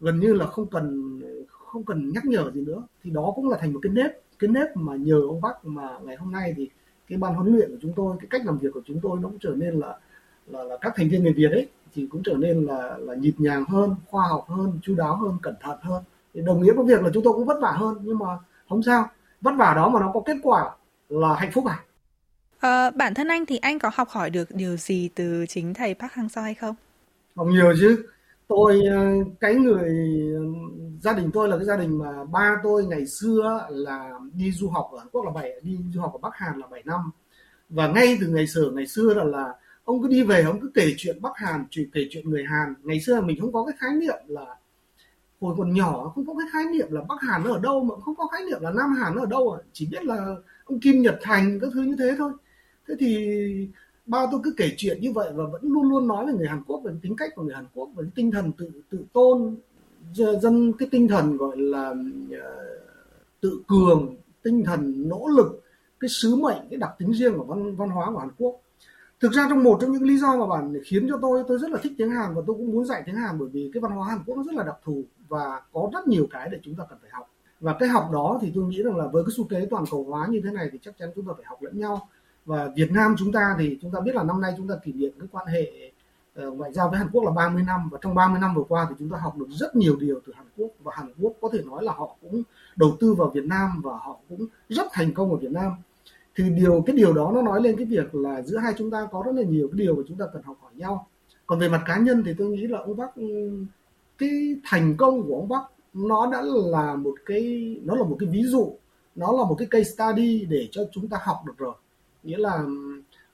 gần 0.00 0.20
như 0.20 0.32
là 0.32 0.46
không 0.46 0.66
cần 0.66 1.20
không 1.48 1.84
cần 1.84 2.12
nhắc 2.12 2.24
nhở 2.24 2.50
gì 2.54 2.60
nữa. 2.60 2.82
Thì 3.04 3.10
đó 3.10 3.32
cũng 3.36 3.48
là 3.48 3.58
thành 3.60 3.72
một 3.72 3.80
cái 3.82 3.92
nếp 3.92 4.10
cái 4.38 4.48
nếp 4.48 4.76
mà 4.76 4.96
nhờ 4.96 5.20
ông 5.28 5.40
Bắc 5.40 5.64
mà 5.64 5.98
ngày 6.04 6.16
hôm 6.16 6.32
nay 6.32 6.54
thì 6.56 6.70
cái 7.08 7.18
ban 7.18 7.34
huấn 7.34 7.56
luyện 7.56 7.70
của 7.70 7.78
chúng 7.82 7.92
tôi 7.96 8.16
cái 8.20 8.26
cách 8.30 8.46
làm 8.46 8.58
việc 8.58 8.68
của 8.74 8.82
chúng 8.86 9.00
tôi 9.02 9.18
nó 9.22 9.28
cũng 9.28 9.38
trở 9.38 9.50
nên 9.56 9.74
là 9.74 9.98
là, 10.46 10.62
là 10.62 10.76
các 10.80 10.92
thành 10.96 11.08
viên 11.08 11.22
người 11.22 11.32
Việt 11.32 11.50
ấy 11.50 11.68
thì 11.94 12.06
cũng 12.10 12.22
trở 12.24 12.34
nên 12.34 12.66
là 12.66 12.98
là 12.98 13.14
nhịp 13.14 13.34
nhàng 13.38 13.64
hơn 13.64 13.94
khoa 14.06 14.28
học 14.28 14.44
hơn 14.48 14.78
chu 14.82 14.94
đáo 14.94 15.16
hơn 15.16 15.36
cẩn 15.42 15.54
thận 15.60 15.78
hơn. 15.82 16.02
Thì 16.34 16.40
đồng 16.40 16.62
nghĩa 16.62 16.72
với 16.72 16.84
việc 16.84 17.02
là 17.02 17.10
chúng 17.14 17.22
tôi 17.24 17.32
cũng 17.32 17.44
vất 17.44 17.58
vả 17.62 17.70
hơn 17.70 17.98
nhưng 18.02 18.18
mà 18.18 18.26
không 18.68 18.82
sao 18.82 19.08
vất 19.40 19.52
vả 19.56 19.74
đó 19.74 19.88
mà 19.88 20.00
nó 20.00 20.10
có 20.14 20.20
kết 20.26 20.36
quả 20.42 20.70
là 21.08 21.34
hạnh 21.34 21.50
phúc 21.52 21.64
à? 21.66 21.78
À 22.58 22.90
bản 22.90 23.14
thân 23.14 23.28
anh 23.28 23.46
thì 23.46 23.56
anh 23.56 23.78
có 23.78 23.90
học 23.94 24.08
hỏi 24.08 24.30
được 24.30 24.48
điều 24.50 24.76
gì 24.76 25.10
từ 25.14 25.46
chính 25.48 25.74
thầy 25.74 25.94
Park 25.94 26.12
Hang 26.12 26.28
Seo 26.28 26.44
hay 26.44 26.54
không? 26.54 26.74
Học 27.36 27.46
nhiều 27.50 27.74
chứ. 27.80 28.06
Tôi 28.48 28.82
ờ, 28.90 29.06
cái 29.40 29.54
người 29.54 29.90
gia 31.00 31.12
đình 31.12 31.30
tôi 31.32 31.48
là 31.48 31.56
cái 31.56 31.66
gia 31.66 31.76
đình 31.76 31.98
mà 31.98 32.24
ba 32.24 32.56
tôi 32.62 32.84
ngày 32.84 33.06
xưa 33.06 33.66
là 33.70 34.10
đi 34.32 34.52
du 34.52 34.68
học 34.68 34.88
ở 34.92 34.98
Hàn 34.98 35.08
Quốc 35.12 35.24
là 35.24 35.30
bảy 35.30 35.60
đi 35.62 35.78
du 35.94 36.00
học 36.00 36.12
ở 36.12 36.18
Bắc 36.18 36.34
Hàn 36.34 36.58
là 36.58 36.66
7 36.66 36.82
năm. 36.84 37.00
Và 37.68 37.88
ngay 37.88 38.18
từ 38.20 38.26
ngày 38.26 38.46
xưa 38.46 38.70
ngày 38.74 38.86
xưa 38.86 39.14
là 39.14 39.24
là 39.24 39.54
ông 39.84 40.02
cứ 40.02 40.08
đi 40.08 40.22
về 40.22 40.42
ông 40.42 40.60
cứ 40.60 40.70
kể 40.74 40.94
chuyện 40.96 41.22
Bắc 41.22 41.32
Hàn 41.36 41.64
kể 41.92 42.06
chuyện 42.10 42.30
người 42.30 42.44
Hàn. 42.44 42.74
Ngày 42.82 43.00
xưa 43.00 43.20
mình 43.20 43.40
không 43.40 43.52
có 43.52 43.64
cái 43.64 43.76
khái 43.78 43.90
niệm 44.00 44.18
là 44.26 44.56
hồi 45.40 45.54
còn 45.58 45.74
nhỏ 45.74 46.12
không 46.14 46.26
có 46.26 46.34
cái 46.38 46.46
khái 46.52 46.64
niệm 46.72 46.86
là 46.90 47.00
Bắc 47.08 47.20
Hàn 47.20 47.44
nó 47.44 47.52
ở 47.52 47.58
đâu 47.58 47.84
mà 47.84 47.94
không 48.04 48.14
có 48.16 48.26
khái 48.26 48.44
niệm 48.44 48.58
là 48.60 48.70
Nam 48.70 48.92
Hàn 48.92 49.14
nó 49.14 49.22
ở 49.22 49.26
đâu 49.26 49.50
à. 49.50 49.58
chỉ 49.72 49.88
biết 49.90 50.04
là 50.04 50.34
ông 50.64 50.80
Kim 50.80 51.02
Nhật 51.02 51.18
Thành 51.22 51.60
các 51.60 51.70
thứ 51.74 51.82
như 51.82 51.96
thế 51.98 52.14
thôi. 52.18 52.32
Thế 52.88 52.94
thì 52.98 53.68
ba 54.06 54.26
tôi 54.30 54.40
cứ 54.44 54.54
kể 54.56 54.72
chuyện 54.76 55.00
như 55.00 55.12
vậy 55.12 55.32
và 55.34 55.44
vẫn 55.52 55.62
luôn 55.62 55.88
luôn 55.90 56.08
nói 56.08 56.26
về 56.26 56.32
người 56.32 56.48
Hàn 56.48 56.62
Quốc 56.66 56.80
về 56.84 56.92
tính 57.02 57.16
cách 57.16 57.30
của 57.34 57.42
người 57.42 57.54
Hàn 57.54 57.66
Quốc, 57.74 57.90
về 57.96 58.04
tinh 58.14 58.30
thần 58.30 58.52
tự 58.52 58.70
tự 58.90 59.04
tôn 59.12 59.56
dân 60.12 60.72
cái 60.72 60.88
tinh 60.92 61.08
thần 61.08 61.36
gọi 61.36 61.56
là 61.56 61.94
ờ, 62.40 62.78
tự 63.40 63.60
cường, 63.68 64.16
tinh 64.42 64.64
thần 64.64 65.08
nỗ 65.08 65.28
lực, 65.36 65.62
cái 66.00 66.08
sứ 66.08 66.36
mệnh, 66.36 66.58
cái 66.70 66.78
đặc 66.78 66.90
tính 66.98 67.12
riêng 67.14 67.38
của 67.38 67.44
văn 67.44 67.76
văn 67.76 67.88
hóa 67.88 68.10
của 68.12 68.18
Hàn 68.18 68.30
Quốc. 68.38 68.60
Thực 69.20 69.32
ra 69.32 69.46
trong 69.48 69.64
một 69.64 69.78
trong 69.80 69.92
những 69.92 70.02
lý 70.02 70.18
do 70.18 70.36
mà 70.36 70.46
bạn 70.46 70.74
khiến 70.84 71.06
cho 71.08 71.18
tôi 71.22 71.44
tôi 71.48 71.58
rất 71.58 71.70
là 71.70 71.78
thích 71.82 71.92
tiếng 71.98 72.10
Hàn 72.10 72.34
và 72.34 72.42
tôi 72.46 72.56
cũng 72.56 72.72
muốn 72.72 72.84
dạy 72.84 73.02
tiếng 73.06 73.14
Hàn 73.14 73.38
bởi 73.38 73.48
vì 73.52 73.70
cái 73.74 73.80
văn 73.80 73.92
hóa 73.92 74.08
Hàn 74.08 74.18
Quốc 74.26 74.36
nó 74.36 74.42
rất 74.42 74.54
là 74.54 74.64
đặc 74.64 74.76
thù 74.84 75.02
và 75.28 75.62
có 75.72 75.90
rất 75.92 76.08
nhiều 76.08 76.26
cái 76.30 76.48
để 76.52 76.58
chúng 76.62 76.74
ta 76.74 76.84
cần 76.88 76.98
phải 77.02 77.10
học. 77.12 77.30
Và 77.60 77.76
cái 77.78 77.88
học 77.88 78.10
đó 78.12 78.38
thì 78.42 78.52
tôi 78.54 78.64
nghĩ 78.64 78.82
rằng 78.82 78.96
là 78.96 79.06
với 79.06 79.24
cái 79.24 79.32
xu 79.36 79.46
thế 79.50 79.66
toàn 79.70 79.84
cầu 79.90 80.04
hóa 80.08 80.26
như 80.30 80.40
thế 80.44 80.50
này 80.50 80.68
thì 80.72 80.78
chắc 80.82 80.98
chắn 80.98 81.08
chúng 81.14 81.26
ta 81.26 81.32
phải 81.36 81.44
học 81.46 81.62
lẫn 81.62 81.78
nhau. 81.78 82.08
Và 82.44 82.68
Việt 82.76 82.90
Nam 82.90 83.14
chúng 83.18 83.32
ta 83.32 83.56
thì 83.58 83.78
chúng 83.82 83.92
ta 83.92 84.00
biết 84.00 84.14
là 84.14 84.22
năm 84.22 84.40
nay 84.40 84.54
chúng 84.56 84.68
ta 84.68 84.74
kỷ 84.84 84.92
niệm 84.92 85.12
cái 85.20 85.28
quan 85.32 85.46
hệ 85.46 85.92
ờ, 86.34 86.50
ngoại 86.50 86.72
giao 86.72 86.90
với 86.90 86.98
Hàn 86.98 87.08
Quốc 87.12 87.24
là 87.24 87.30
30 87.30 87.62
năm. 87.66 87.88
Và 87.92 87.98
trong 88.02 88.14
30 88.14 88.40
năm 88.40 88.54
vừa 88.54 88.62
qua 88.68 88.86
thì 88.88 88.94
chúng 88.98 89.10
ta 89.10 89.18
học 89.18 89.36
được 89.36 89.46
rất 89.50 89.76
nhiều 89.76 89.96
điều 89.96 90.20
từ 90.26 90.32
Hàn 90.36 90.46
Quốc. 90.56 90.70
Và 90.82 90.92
Hàn 90.96 91.12
Quốc 91.20 91.32
có 91.40 91.48
thể 91.52 91.62
nói 91.64 91.84
là 91.84 91.92
họ 91.92 92.16
cũng 92.22 92.42
đầu 92.76 92.96
tư 93.00 93.14
vào 93.14 93.30
Việt 93.34 93.44
Nam 93.44 93.80
và 93.84 93.92
họ 93.92 94.16
cũng 94.28 94.46
rất 94.68 94.86
thành 94.92 95.14
công 95.14 95.30
ở 95.30 95.36
Việt 95.36 95.52
Nam. 95.52 95.72
Thì 96.36 96.50
điều, 96.50 96.82
cái 96.86 96.96
điều 96.96 97.12
đó 97.12 97.32
nó 97.34 97.42
nói 97.42 97.62
lên 97.62 97.76
cái 97.76 97.86
việc 97.86 98.14
là 98.14 98.42
giữa 98.42 98.58
hai 98.58 98.74
chúng 98.78 98.90
ta 98.90 99.08
có 99.12 99.22
rất 99.26 99.32
là 99.34 99.42
nhiều 99.42 99.68
cái 99.72 99.78
điều 99.78 99.96
mà 99.96 100.02
chúng 100.08 100.18
ta 100.18 100.24
cần 100.32 100.42
học 100.42 100.56
hỏi 100.62 100.72
nhau. 100.74 101.08
Còn 101.46 101.58
về 101.58 101.68
mặt 101.68 101.82
cá 101.86 101.98
nhân 101.98 102.22
thì 102.26 102.34
tôi 102.38 102.48
nghĩ 102.48 102.66
là 102.66 102.78
ông 102.78 102.96
Bắc 102.96 103.10
cái 104.18 104.56
thành 104.64 104.96
công 104.96 105.22
của 105.22 105.36
ông 105.36 105.48
Bắc 105.48 105.62
nó 105.94 106.30
đã 106.32 106.42
là 106.44 106.94
một 106.94 107.14
cái 107.26 107.76
nó 107.84 107.94
là 107.94 108.04
một 108.04 108.16
cái 108.20 108.28
ví 108.28 108.42
dụ 108.42 108.76
nó 109.14 109.32
là 109.32 109.44
một 109.44 109.54
cái 109.58 109.68
case 109.70 109.90
study 109.90 110.44
để 110.44 110.68
cho 110.70 110.82
chúng 110.92 111.08
ta 111.08 111.18
học 111.22 111.36
được 111.46 111.58
rồi. 111.58 111.74
Nghĩa 112.22 112.38
là 112.38 112.64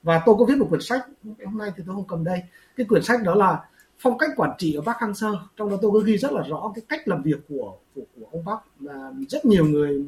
và 0.03 0.21
tôi 0.25 0.35
có 0.39 0.45
viết 0.45 0.57
một 0.57 0.67
quyển 0.69 0.81
sách 0.81 1.07
hôm 1.45 1.57
nay 1.57 1.71
thì 1.77 1.83
tôi 1.85 1.95
không 1.95 2.07
cầm 2.07 2.23
đây. 2.23 2.43
Cái 2.75 2.85
quyển 2.85 3.03
sách 3.03 3.23
đó 3.23 3.35
là 3.35 3.65
phong 3.99 4.17
cách 4.17 4.29
quản 4.35 4.51
trị 4.57 4.73
ở 4.73 4.81
bác 4.81 4.99
Hang 4.99 5.15
Sơ 5.15 5.37
trong 5.57 5.69
đó 5.69 5.77
tôi 5.81 5.91
có 5.91 5.99
ghi 5.99 6.17
rất 6.17 6.31
là 6.31 6.41
rõ 6.41 6.71
cái 6.75 6.83
cách 6.89 7.07
làm 7.07 7.23
việc 7.23 7.39
của 7.49 7.77
của, 7.95 8.01
của 8.15 8.25
ông 8.31 8.45
Bắc 8.45 8.59
và 8.79 9.13
rất 9.29 9.45
nhiều 9.45 9.65
người 9.65 10.05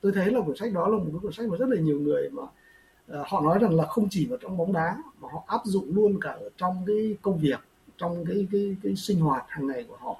tôi 0.00 0.12
thấy 0.12 0.30
là 0.30 0.40
quyển 0.40 0.56
sách 0.56 0.72
đó 0.72 0.88
là 0.88 0.98
một 0.98 1.04
cái 1.12 1.20
quyển 1.20 1.32
sách 1.32 1.46
mà 1.48 1.56
rất 1.56 1.68
là 1.68 1.80
nhiều 1.80 2.00
người 2.00 2.30
mà 2.30 2.42
uh, 2.42 3.26
họ 3.28 3.40
nói 3.40 3.58
rằng 3.58 3.74
là 3.74 3.86
không 3.86 4.08
chỉ 4.10 4.26
vào 4.26 4.38
trong 4.42 4.56
bóng 4.56 4.72
đá 4.72 4.96
mà 5.20 5.28
họ 5.32 5.44
áp 5.46 5.60
dụng 5.64 5.94
luôn 5.94 6.20
cả 6.20 6.30
ở 6.30 6.48
trong 6.56 6.84
cái 6.86 7.16
công 7.22 7.38
việc 7.38 7.60
trong 7.98 8.24
cái 8.28 8.46
cái 8.52 8.76
cái 8.82 8.96
sinh 8.96 9.20
hoạt 9.20 9.44
hàng 9.48 9.66
ngày 9.66 9.84
của 9.88 9.96
họ 10.00 10.16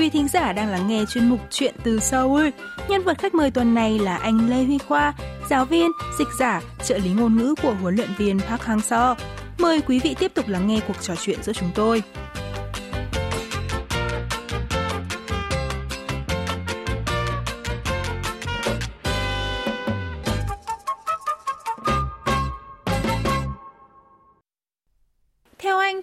Quý 0.00 0.10
thính 0.10 0.28
giả 0.28 0.52
đang 0.52 0.68
lắng 0.68 0.88
nghe 0.88 1.04
chuyên 1.08 1.28
mục 1.28 1.40
Chuyện 1.50 1.74
từ 1.84 1.98
Seoul. 1.98 2.48
Nhân 2.88 3.02
vật 3.02 3.18
khách 3.18 3.34
mời 3.34 3.50
tuần 3.50 3.74
này 3.74 3.98
là 3.98 4.16
anh 4.16 4.50
Lê 4.50 4.64
Huy 4.64 4.78
Khoa, 4.78 5.14
giáo 5.50 5.64
viên, 5.64 5.90
dịch 6.18 6.28
giả, 6.38 6.62
trợ 6.84 6.98
lý 6.98 7.10
ngôn 7.10 7.36
ngữ 7.36 7.54
của 7.62 7.74
huấn 7.74 7.96
luyện 7.96 8.08
viên 8.18 8.40
Park 8.40 8.62
Hang-seo. 8.62 9.14
Mời 9.58 9.80
quý 9.80 10.00
vị 10.04 10.14
tiếp 10.18 10.32
tục 10.34 10.48
lắng 10.48 10.68
nghe 10.68 10.80
cuộc 10.88 11.02
trò 11.02 11.14
chuyện 11.16 11.42
giữa 11.42 11.52
chúng 11.52 11.70
tôi. 11.74 12.02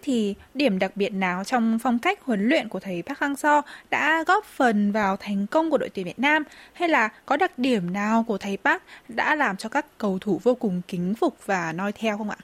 Thì 0.08 0.36
điểm 0.54 0.80
đặc 0.80 0.92
biệt 0.96 1.10
nào 1.10 1.44
trong 1.44 1.80
phong 1.80 2.00
cách 2.00 2.26
huấn 2.26 2.50
luyện 2.50 2.70
của 2.70 2.80
thầy 2.80 3.04
Park 3.06 3.20
Hang-seo 3.20 3.62
đã 3.90 4.24
góp 4.28 4.46
phần 4.46 4.92
vào 4.92 5.18
thành 5.20 5.48
công 5.48 5.70
của 5.70 5.78
đội 5.78 5.90
tuyển 5.90 6.06
Việt 6.06 6.20
Nam? 6.20 6.44
Hay 6.74 6.90
là 6.90 7.10
có 7.26 7.38
đặc 7.38 7.60
điểm 7.60 7.94
nào 7.94 8.26
của 8.28 8.38
thầy 8.38 8.58
Park 8.58 8.82
đã 9.08 9.36
làm 9.36 9.58
cho 9.58 9.70
các 9.70 9.86
cầu 9.98 10.18
thủ 10.22 10.40
vô 10.44 10.56
cùng 10.56 10.82
kính 10.88 11.16
phục 11.16 11.46
và 11.46 11.74
noi 11.74 11.92
theo 11.92 12.18
không 12.18 12.30
ạ? 12.30 12.38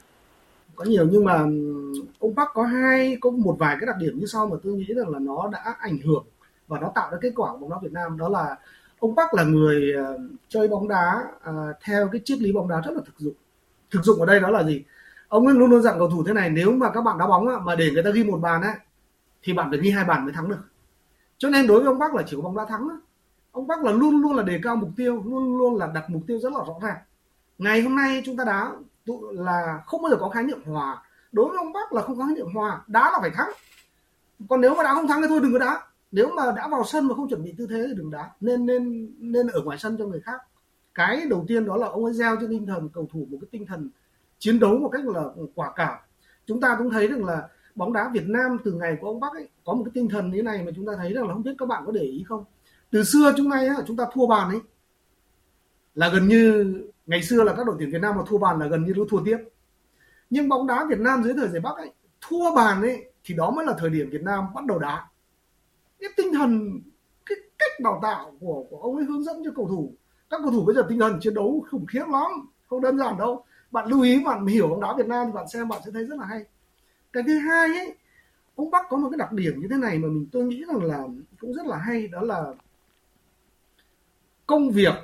Có 0.74 0.84
nhiều 0.84 1.08
nhưng 1.12 1.24
mà 1.24 1.38
ông 2.18 2.34
Park 2.36 2.48
có 2.54 2.62
hai 2.62 3.16
có 3.20 3.30
một 3.30 3.56
vài 3.58 3.76
cái 3.80 3.86
đặc 3.86 3.96
điểm 3.98 4.18
như 4.18 4.26
sau 4.26 4.46
mà 4.46 4.56
tôi 4.62 4.72
nghĩ 4.72 4.94
rằng 4.96 5.08
là 5.08 5.18
nó 5.18 5.48
đã 5.52 5.76
ảnh 5.78 5.98
hưởng 5.98 6.24
và 6.68 6.80
nó 6.80 6.92
tạo 6.94 7.10
ra 7.10 7.18
kết 7.20 7.32
quả 7.36 7.52
của 7.52 7.58
bóng 7.58 7.70
đá 7.70 7.76
Việt 7.82 7.92
Nam. 7.92 8.18
Đó 8.18 8.28
là 8.28 8.56
ông 8.98 9.16
Park 9.16 9.34
là 9.34 9.44
người 9.44 9.92
ờ, 9.96 10.18
chơi 10.48 10.68
bóng 10.68 10.88
đá 10.88 11.22
uh, 11.50 11.76
theo 11.84 12.08
cái 12.12 12.20
triết 12.24 12.38
lý 12.38 12.52
bóng 12.52 12.68
đá 12.68 12.80
rất 12.80 12.92
là 12.94 13.00
thực 13.06 13.18
dụng. 13.18 13.34
Thực 13.90 14.04
dụng 14.04 14.20
ở 14.20 14.26
đây 14.26 14.40
đó 14.40 14.50
là 14.50 14.64
gì? 14.64 14.84
Ông 15.34 15.46
ấy 15.46 15.54
luôn 15.54 15.70
luôn 15.70 15.82
dặn 15.82 15.98
cầu 15.98 16.10
thủ 16.10 16.24
thế 16.24 16.32
này, 16.32 16.50
nếu 16.50 16.72
mà 16.72 16.90
các 16.90 17.00
bạn 17.00 17.18
đá 17.18 17.26
bóng 17.26 17.46
mà 17.64 17.74
để 17.74 17.90
người 17.90 18.02
ta 18.02 18.10
ghi 18.10 18.24
một 18.24 18.38
bàn 18.38 18.62
ấy 18.62 18.74
thì 19.42 19.52
bạn 19.52 19.70
phải 19.70 19.78
ghi 19.82 19.90
hai 19.90 20.04
bàn 20.04 20.24
mới 20.24 20.32
thắng 20.32 20.48
được. 20.48 20.58
Cho 21.38 21.48
nên 21.48 21.66
đối 21.66 21.78
với 21.78 21.86
ông 21.86 21.98
Bắc 21.98 22.14
là 22.14 22.22
chỉ 22.26 22.36
có 22.36 22.42
bóng 22.42 22.56
đá 22.56 22.64
thắng 22.64 22.88
đó. 22.88 23.00
ông 23.52 23.66
Bắc 23.66 23.82
là 23.84 23.92
luôn 23.92 24.22
luôn 24.22 24.36
là 24.36 24.42
đề 24.42 24.60
cao 24.62 24.76
mục 24.76 24.90
tiêu, 24.96 25.22
luôn 25.26 25.58
luôn 25.58 25.76
là 25.76 25.86
đặt 25.94 26.10
mục 26.10 26.22
tiêu 26.26 26.38
rất 26.38 26.52
là 26.52 26.58
rõ 26.66 26.74
ràng. 26.82 26.96
Ngày 27.58 27.82
hôm 27.82 27.96
nay 27.96 28.22
chúng 28.24 28.36
ta 28.36 28.44
đá 28.44 28.72
là 29.32 29.82
không 29.86 30.02
bao 30.02 30.10
giờ 30.10 30.16
có 30.20 30.28
khái 30.28 30.44
niệm 30.44 30.58
hòa. 30.66 31.02
Đối 31.32 31.48
với 31.48 31.56
ông 31.58 31.72
Bắc 31.72 31.92
là 31.92 32.02
không 32.02 32.18
có 32.18 32.24
khái 32.24 32.34
niệm 32.34 32.46
hòa, 32.54 32.80
đá 32.86 33.10
là 33.12 33.18
phải 33.20 33.30
thắng. 33.30 33.50
Còn 34.48 34.60
nếu 34.60 34.74
mà 34.74 34.82
đá 34.82 34.94
không 34.94 35.08
thắng 35.08 35.22
thì 35.22 35.28
thôi, 35.28 35.40
đừng 35.42 35.52
có 35.52 35.58
đá. 35.58 35.80
Nếu 36.12 36.30
mà 36.36 36.42
đã 36.56 36.68
vào 36.68 36.84
sân 36.84 37.08
mà 37.08 37.14
không 37.14 37.28
chuẩn 37.28 37.42
bị 37.44 37.54
tư 37.58 37.66
thế 37.70 37.84
thì 37.88 37.94
đừng 37.94 38.10
đá. 38.10 38.30
Nên 38.40 38.66
nên 38.66 39.10
nên 39.18 39.46
ở 39.46 39.60
ngoài 39.60 39.78
sân 39.78 39.96
cho 39.98 40.06
người 40.06 40.20
khác. 40.20 40.40
Cái 40.94 41.26
đầu 41.30 41.44
tiên 41.48 41.66
đó 41.66 41.76
là 41.76 41.86
ông 41.86 42.04
ấy 42.04 42.14
gieo 42.14 42.36
cho 42.36 42.46
tinh 42.50 42.66
thần 42.66 42.88
cầu 42.88 43.08
thủ 43.12 43.26
một 43.30 43.38
cái 43.40 43.48
tinh 43.50 43.66
thần 43.66 43.90
chiến 44.44 44.60
đấu 44.60 44.78
một 44.78 44.88
cách 44.88 45.04
là 45.06 45.24
quả 45.54 45.72
cảm. 45.76 45.98
Chúng 46.46 46.60
ta 46.60 46.74
cũng 46.78 46.90
thấy 46.90 47.08
rằng 47.08 47.24
là 47.24 47.48
bóng 47.74 47.92
đá 47.92 48.10
Việt 48.14 48.28
Nam 48.28 48.56
từ 48.64 48.72
ngày 48.72 48.96
của 49.00 49.06
ông 49.08 49.20
Bắc 49.20 49.32
ấy 49.32 49.48
có 49.64 49.74
một 49.74 49.82
cái 49.84 49.92
tinh 49.94 50.08
thần 50.08 50.30
như 50.30 50.42
này 50.42 50.62
mà 50.64 50.72
chúng 50.76 50.86
ta 50.86 50.92
thấy 50.96 51.12
rằng 51.12 51.26
là 51.28 51.34
không 51.34 51.42
biết 51.42 51.54
các 51.58 51.68
bạn 51.68 51.82
có 51.86 51.92
để 51.92 52.00
ý 52.00 52.24
không? 52.28 52.44
Từ 52.90 53.04
xưa 53.04 53.32
chúng 53.36 53.48
nay 53.48 53.66
ấy, 53.66 53.76
chúng 53.86 53.96
ta 53.96 54.04
thua 54.12 54.26
bàn 54.26 54.50
ấy 54.50 54.60
là 55.94 56.08
gần 56.08 56.28
như 56.28 56.74
ngày 57.06 57.22
xưa 57.22 57.44
là 57.44 57.54
các 57.56 57.66
đội 57.66 57.76
tuyển 57.78 57.90
Việt 57.90 58.00
Nam 58.02 58.16
mà 58.16 58.22
thua 58.26 58.38
bàn 58.38 58.58
là 58.58 58.66
gần 58.66 58.84
như 58.84 58.92
nó 58.96 59.04
thua 59.10 59.24
tiếp. 59.24 59.38
Nhưng 60.30 60.48
bóng 60.48 60.66
đá 60.66 60.86
Việt 60.88 61.00
Nam 61.00 61.22
dưới 61.22 61.34
thời 61.34 61.48
giải 61.48 61.60
Bắc 61.60 61.76
ấy 61.76 61.92
thua 62.20 62.54
bàn 62.56 62.82
ấy 62.82 63.12
thì 63.24 63.34
đó 63.34 63.50
mới 63.50 63.66
là 63.66 63.74
thời 63.78 63.90
điểm 63.90 64.10
Việt 64.10 64.22
Nam 64.22 64.44
bắt 64.54 64.64
đầu 64.66 64.78
đá. 64.78 65.06
Cái 66.00 66.10
tinh 66.16 66.34
thần 66.34 66.80
cái 67.26 67.38
cách 67.58 67.80
đào 67.80 67.98
tạo 68.02 68.32
của 68.40 68.66
của 68.70 68.78
ông 68.78 68.96
ấy 68.96 69.04
hướng 69.04 69.24
dẫn 69.24 69.36
cho 69.44 69.50
cầu 69.56 69.68
thủ. 69.68 69.94
Các 70.30 70.40
cầu 70.42 70.52
thủ 70.52 70.64
bây 70.64 70.74
giờ 70.74 70.86
tinh 70.88 70.98
thần 70.98 71.20
chiến 71.20 71.34
đấu 71.34 71.64
khủng 71.70 71.86
khiếp 71.86 72.04
lắm 72.08 72.30
không 72.66 72.80
đơn 72.80 72.98
giản 72.98 73.18
đâu 73.18 73.44
bạn 73.74 73.88
lưu 73.88 74.02
ý 74.02 74.24
bạn 74.24 74.46
hiểu 74.46 74.68
bóng 74.68 74.80
đá 74.80 74.94
Việt 74.96 75.06
Nam 75.06 75.26
thì 75.26 75.32
bạn 75.32 75.48
xem 75.48 75.68
bạn 75.68 75.80
sẽ 75.84 75.90
thấy 75.90 76.04
rất 76.04 76.18
là 76.18 76.26
hay. 76.26 76.44
Cái 77.12 77.22
thứ 77.26 77.38
hai 77.38 77.68
ấy 77.68 77.94
ông 78.56 78.70
Bắc 78.70 78.86
có 78.88 78.96
một 78.96 79.08
cái 79.10 79.18
đặc 79.18 79.32
điểm 79.32 79.60
như 79.60 79.68
thế 79.70 79.76
này 79.76 79.98
mà 79.98 80.08
mình 80.08 80.26
tôi 80.32 80.44
nghĩ 80.44 80.64
rằng 80.68 80.84
là 80.84 81.04
cũng 81.40 81.54
rất 81.54 81.66
là 81.66 81.76
hay 81.76 82.06
đó 82.06 82.20
là 82.20 82.54
công 84.46 84.70
việc 84.70 84.94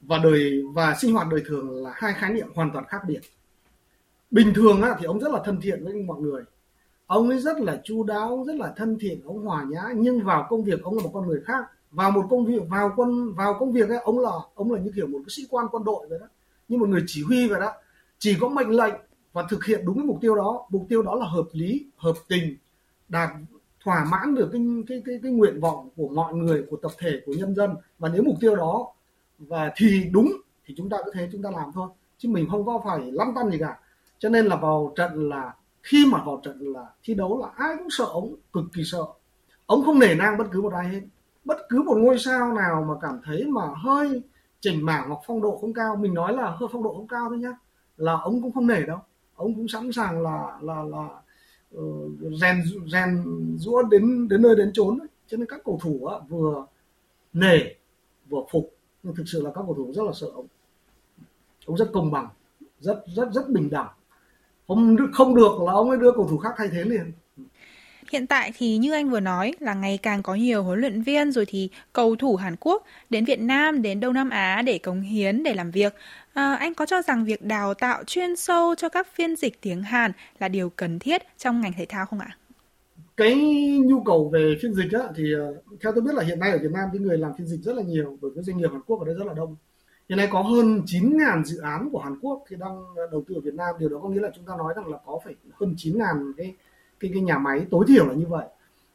và 0.00 0.18
đời 0.18 0.62
và 0.72 0.94
sinh 1.00 1.14
hoạt 1.14 1.28
đời 1.30 1.42
thường 1.46 1.84
là 1.84 1.90
hai 1.94 2.14
khái 2.14 2.32
niệm 2.32 2.46
hoàn 2.54 2.70
toàn 2.72 2.84
khác 2.84 3.00
biệt. 3.06 3.20
Bình 4.30 4.52
thường 4.54 4.82
á, 4.82 4.96
thì 4.98 5.04
ông 5.04 5.20
rất 5.20 5.32
là 5.32 5.40
thân 5.44 5.60
thiện 5.62 5.84
với 5.84 5.94
mọi 5.94 6.20
người. 6.20 6.42
Ông 7.06 7.28
ấy 7.28 7.38
rất 7.38 7.60
là 7.60 7.80
chu 7.84 8.04
đáo 8.04 8.44
rất 8.46 8.56
là 8.56 8.72
thân 8.76 8.98
thiện 9.00 9.20
ông 9.24 9.44
hòa 9.44 9.64
nhã 9.70 9.82
nhưng 9.96 10.24
vào 10.24 10.46
công 10.50 10.64
việc 10.64 10.82
ông 10.82 10.96
là 10.96 11.02
một 11.02 11.10
con 11.14 11.26
người 11.26 11.40
khác. 11.44 11.64
Vào 11.90 12.10
một 12.10 12.26
công 12.30 12.46
việc 12.46 12.62
vào 12.68 12.92
quân 12.96 13.34
vào 13.34 13.56
công 13.58 13.72
việc 13.72 13.88
ấy, 13.88 13.98
ông 13.98 14.18
là 14.18 14.30
ông 14.54 14.72
là 14.72 14.80
như 14.80 14.92
kiểu 14.94 15.06
một 15.06 15.18
cái 15.18 15.30
sĩ 15.30 15.42
quan 15.50 15.66
quân 15.70 15.84
đội 15.84 16.06
vậy 16.08 16.18
đó 16.18 16.26
như 16.70 16.78
một 16.78 16.88
người 16.88 17.04
chỉ 17.06 17.22
huy 17.22 17.48
vậy 17.48 17.60
đó 17.60 17.72
chỉ 18.18 18.36
có 18.40 18.48
mệnh 18.48 18.70
lệnh 18.70 18.94
và 19.32 19.46
thực 19.50 19.64
hiện 19.64 19.84
đúng 19.84 19.96
cái 19.96 20.04
mục 20.04 20.18
tiêu 20.20 20.36
đó. 20.36 20.66
Mục 20.70 20.86
tiêu 20.88 21.02
đó 21.02 21.14
là 21.14 21.26
hợp 21.26 21.46
lý 21.52 21.86
hợp 21.96 22.14
tình 22.28 22.56
đạt 23.08 23.30
thỏa 23.84 24.04
mãn 24.04 24.34
được 24.34 24.48
cái 24.52 24.62
cái 24.88 25.02
cái, 25.06 25.20
cái 25.22 25.32
nguyện 25.32 25.60
vọng 25.60 25.88
của 25.96 26.08
mọi 26.08 26.34
người 26.34 26.64
của 26.70 26.76
tập 26.76 26.90
thể 26.98 27.20
của 27.26 27.32
nhân 27.32 27.54
dân. 27.54 27.74
Và 27.98 28.08
nếu 28.08 28.22
mục 28.22 28.36
tiêu 28.40 28.56
đó 28.56 28.92
và 29.38 29.72
thì 29.76 30.04
đúng 30.12 30.32
thì 30.66 30.74
chúng 30.76 30.88
ta 30.88 30.96
cứ 31.04 31.10
thế 31.14 31.28
chúng 31.32 31.42
ta 31.42 31.50
làm 31.50 31.70
thôi. 31.74 31.88
Chứ 32.18 32.28
mình 32.28 32.48
không 32.50 32.66
có 32.66 32.82
phải 32.84 33.12
lăn 33.12 33.34
tăn 33.34 33.50
gì 33.50 33.58
cả. 33.58 33.78
Cho 34.18 34.28
nên 34.28 34.46
là 34.46 34.56
vào 34.56 34.92
trận 34.96 35.28
là 35.28 35.54
khi 35.82 36.06
mà 36.06 36.22
vào 36.24 36.40
trận 36.44 36.58
là 36.60 36.86
thi 37.04 37.14
đấu 37.14 37.40
là 37.40 37.48
ai 37.56 37.76
cũng 37.78 37.90
sợ 37.90 38.04
ông 38.04 38.34
cực 38.52 38.64
kỳ 38.74 38.82
sợ. 38.84 39.04
Ông 39.66 39.84
không 39.84 39.98
nể 39.98 40.14
nang 40.14 40.38
bất 40.38 40.44
cứ 40.52 40.62
một 40.62 40.72
ai 40.72 40.88
hết. 40.88 41.00
Bất 41.44 41.58
cứ 41.68 41.82
một 41.82 41.96
ngôi 41.98 42.18
sao 42.18 42.52
nào 42.52 42.84
mà 42.88 42.94
cảm 43.02 43.20
thấy 43.24 43.46
mà 43.46 43.62
hơi 43.84 44.22
chỉnh 44.60 44.86
mảng 44.86 45.08
hoặc 45.08 45.20
phong 45.26 45.42
độ 45.42 45.58
không 45.60 45.74
cao. 45.74 45.96
Mình 45.96 46.14
nói 46.14 46.32
là 46.32 46.50
hơi 46.50 46.68
phong 46.72 46.82
độ 46.82 46.94
không 46.94 47.08
cao 47.08 47.28
thôi 47.28 47.38
nhá. 47.38 47.56
Là 47.96 48.12
ông 48.12 48.42
cũng 48.42 48.52
không 48.52 48.66
nể 48.66 48.82
đâu. 48.82 48.98
Ông 49.34 49.54
cũng 49.54 49.68
sẵn 49.68 49.92
sàng 49.92 50.22
là 50.22 50.58
là 50.62 50.82
là 50.82 51.08
uh, 51.76 52.10
rèn 52.40 52.62
rèn 52.92 53.24
rũa 53.58 53.82
đến 53.82 54.28
đến 54.28 54.42
nơi 54.42 54.56
đến 54.56 54.70
chốn 54.74 54.98
cho 55.26 55.36
nên 55.36 55.46
các 55.46 55.60
cầu 55.64 55.78
thủ 55.82 56.06
á, 56.06 56.18
vừa 56.28 56.66
nể 57.32 57.58
vừa 58.28 58.42
phục. 58.50 58.74
Nhưng 59.02 59.14
thực 59.14 59.24
sự 59.26 59.42
là 59.42 59.50
các 59.54 59.62
cầu 59.66 59.74
thủ 59.74 59.92
rất 59.92 60.02
là 60.02 60.12
sợ 60.12 60.26
ông 60.34 60.46
ông 61.66 61.76
rất 61.76 61.90
công 61.92 62.10
bằng 62.10 62.28
rất 62.80 63.04
rất 63.06 63.28
rất 63.32 63.50
bình 63.50 63.70
đẳng. 63.70 63.88
Không 64.68 64.96
không 65.12 65.34
được 65.34 65.52
là 65.66 65.72
ông 65.72 65.90
ấy 65.90 65.98
đưa 65.98 66.12
cầu 66.12 66.28
thủ 66.30 66.38
khác 66.38 66.54
thay 66.56 66.68
thế 66.72 66.84
liền. 66.84 67.12
Hiện 68.10 68.26
tại 68.26 68.52
thì 68.58 68.76
như 68.76 68.92
anh 68.92 69.10
vừa 69.10 69.20
nói 69.20 69.54
là 69.60 69.74
ngày 69.74 69.98
càng 70.02 70.22
có 70.22 70.34
nhiều 70.34 70.62
huấn 70.62 70.80
luyện 70.80 71.02
viên 71.02 71.32
rồi 71.32 71.46
thì 71.46 71.68
cầu 71.92 72.16
thủ 72.16 72.36
Hàn 72.36 72.56
Quốc 72.60 72.84
đến 73.10 73.24
Việt 73.24 73.40
Nam, 73.40 73.82
đến 73.82 74.00
Đông 74.00 74.14
Nam 74.14 74.30
Á 74.30 74.62
để 74.62 74.78
cống 74.78 75.00
hiến, 75.00 75.42
để 75.42 75.54
làm 75.54 75.70
việc. 75.70 75.94
À, 76.32 76.54
anh 76.54 76.74
có 76.74 76.86
cho 76.86 77.02
rằng 77.02 77.24
việc 77.24 77.42
đào 77.42 77.74
tạo 77.74 78.04
chuyên 78.04 78.36
sâu 78.36 78.74
cho 78.74 78.88
các 78.88 79.08
phiên 79.14 79.36
dịch 79.36 79.60
tiếng 79.60 79.82
Hàn 79.82 80.12
là 80.38 80.48
điều 80.48 80.70
cần 80.70 80.98
thiết 80.98 81.22
trong 81.38 81.60
ngành 81.60 81.72
thể 81.72 81.86
thao 81.88 82.06
không 82.06 82.20
ạ? 82.20 82.36
Cái 83.16 83.34
nhu 83.84 84.02
cầu 84.02 84.28
về 84.28 84.56
phiên 84.62 84.74
dịch 84.74 84.92
á, 84.92 85.00
thì 85.16 85.32
ờ, 85.32 85.54
theo 85.80 85.92
tôi 85.92 86.02
biết 86.02 86.14
là 86.14 86.24
hiện 86.24 86.38
nay 86.38 86.50
ở 86.50 86.58
Việt 86.58 86.72
Nam 86.72 86.88
cái 86.92 87.00
người 87.00 87.18
làm 87.18 87.32
phiên 87.38 87.46
dịch 87.46 87.60
rất 87.62 87.76
là 87.76 87.82
nhiều 87.82 88.18
bởi 88.20 88.30
vì 88.36 88.42
doanh 88.42 88.56
nghiệp 88.56 88.68
Hàn 88.72 88.80
Quốc 88.86 89.00
ở 89.00 89.06
đây 89.06 89.14
rất 89.14 89.26
là 89.26 89.34
đông. 89.34 89.56
Hiện 90.08 90.18
nay 90.18 90.28
có 90.30 90.42
hơn 90.42 90.82
9.000 90.86 91.44
dự 91.44 91.58
án 91.60 91.88
của 91.92 91.98
Hàn 91.98 92.18
Quốc 92.20 92.44
thì 92.48 92.56
đang 92.56 92.82
ờ, 92.96 93.08
đầu 93.12 93.24
tư 93.28 93.34
ở 93.34 93.40
Việt 93.40 93.54
Nam. 93.54 93.74
Điều 93.78 93.88
đó 93.88 93.98
có 94.02 94.08
nghĩa 94.08 94.20
là 94.20 94.30
chúng 94.36 94.44
ta 94.44 94.52
nói 94.58 94.74
rằng 94.76 94.86
là 94.86 94.98
có 95.06 95.20
phải 95.24 95.34
hơn 95.52 95.74
9.000 95.78 96.32
cái 96.36 96.54
cái 97.00 97.10
cái 97.14 97.22
nhà 97.22 97.38
máy 97.38 97.66
tối 97.70 97.84
thiểu 97.88 98.06
là 98.06 98.14
như 98.14 98.26
vậy. 98.26 98.46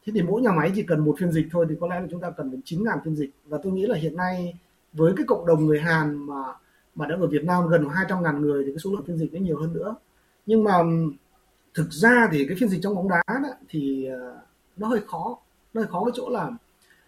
Thế 0.06 0.14
thì 0.16 0.22
mỗi 0.22 0.42
nhà 0.42 0.52
máy 0.52 0.72
chỉ 0.76 0.84
cần 0.84 1.06
một 1.06 1.16
phiên 1.20 1.32
dịch 1.32 1.48
thôi 1.52 1.66
thì 1.70 1.76
có 1.80 1.88
lẽ 1.88 2.00
là 2.00 2.08
chúng 2.12 2.22
ta 2.22 2.30
cần 2.30 2.52
đến 2.52 2.62
9.000 2.66 2.98
phiên 3.06 3.16
dịch. 3.16 3.30
Và 3.46 3.58
tôi 3.64 3.74
nghĩ 3.74 3.86
là 3.86 3.96
hiện 3.96 4.18
nay 4.18 4.54
với 4.94 5.14
cái 5.18 5.26
cộng 5.28 5.46
đồng 5.46 5.66
người 5.66 5.80
Hàn 5.80 6.28
mà 6.28 6.44
mà 6.96 7.08
đã 7.08 7.16
ở 7.20 7.28
Việt 7.28 7.44
Nam 7.44 7.68
gần 7.68 7.84
200.000 7.84 8.40
người 8.40 8.64
thì 8.66 8.72
cái 8.72 8.80
số 8.80 8.92
lượng 8.92 9.04
phiên 9.08 9.18
dịch 9.18 9.34
nó 9.34 9.40
nhiều 9.40 9.58
hơn 9.60 9.74
nữa. 9.74 9.96
Nhưng 10.46 10.64
mà 10.64 10.74
thực 11.74 11.92
ra 11.92 12.28
thì 12.32 12.46
cái 12.48 12.58
phiên 12.60 12.70
dịch 12.70 12.80
trong 12.84 12.96
bóng 12.96 13.10
đá 13.10 13.24
đó, 13.28 13.50
thì 13.70 14.06
ờ, 14.06 14.38
nó 14.78 14.88
hơi 14.88 15.00
khó. 15.08 15.38
Nó 15.74 15.82
hơi 15.82 15.88
khó 15.88 16.04
cái 16.06 16.12
chỗ 16.16 16.30
là 16.30 16.52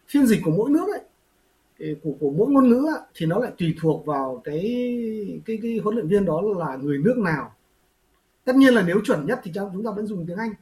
phiên 0.07 0.25
dịch 0.25 0.41
của 0.45 0.51
mỗi 0.51 0.69
nước 0.69 0.87
ấy 0.93 1.01
của 1.79 2.11
của 2.19 2.31
mỗi 2.31 2.47
ngôn 2.49 2.69
ngữ 2.69 2.85
ấy, 2.95 3.01
thì 3.15 3.25
nó 3.25 3.39
lại 3.39 3.51
tùy 3.57 3.75
thuộc 3.81 4.05
vào 4.05 4.41
cái 4.43 4.61
cái 5.45 5.59
cái 5.61 5.79
huấn 5.83 5.95
luyện 5.95 6.07
viên 6.07 6.25
đó 6.25 6.41
là 6.41 6.75
người 6.75 6.97
nước 6.97 7.17
nào. 7.17 7.53
Tất 8.45 8.55
nhiên 8.55 8.73
là 8.73 8.83
nếu 8.87 8.99
chuẩn 9.03 9.25
nhất 9.25 9.39
thì 9.43 9.51
chúng 9.53 9.83
ta 9.83 9.91
vẫn 9.91 10.07
dùng 10.07 10.25
tiếng 10.27 10.37
Anh 10.37 10.53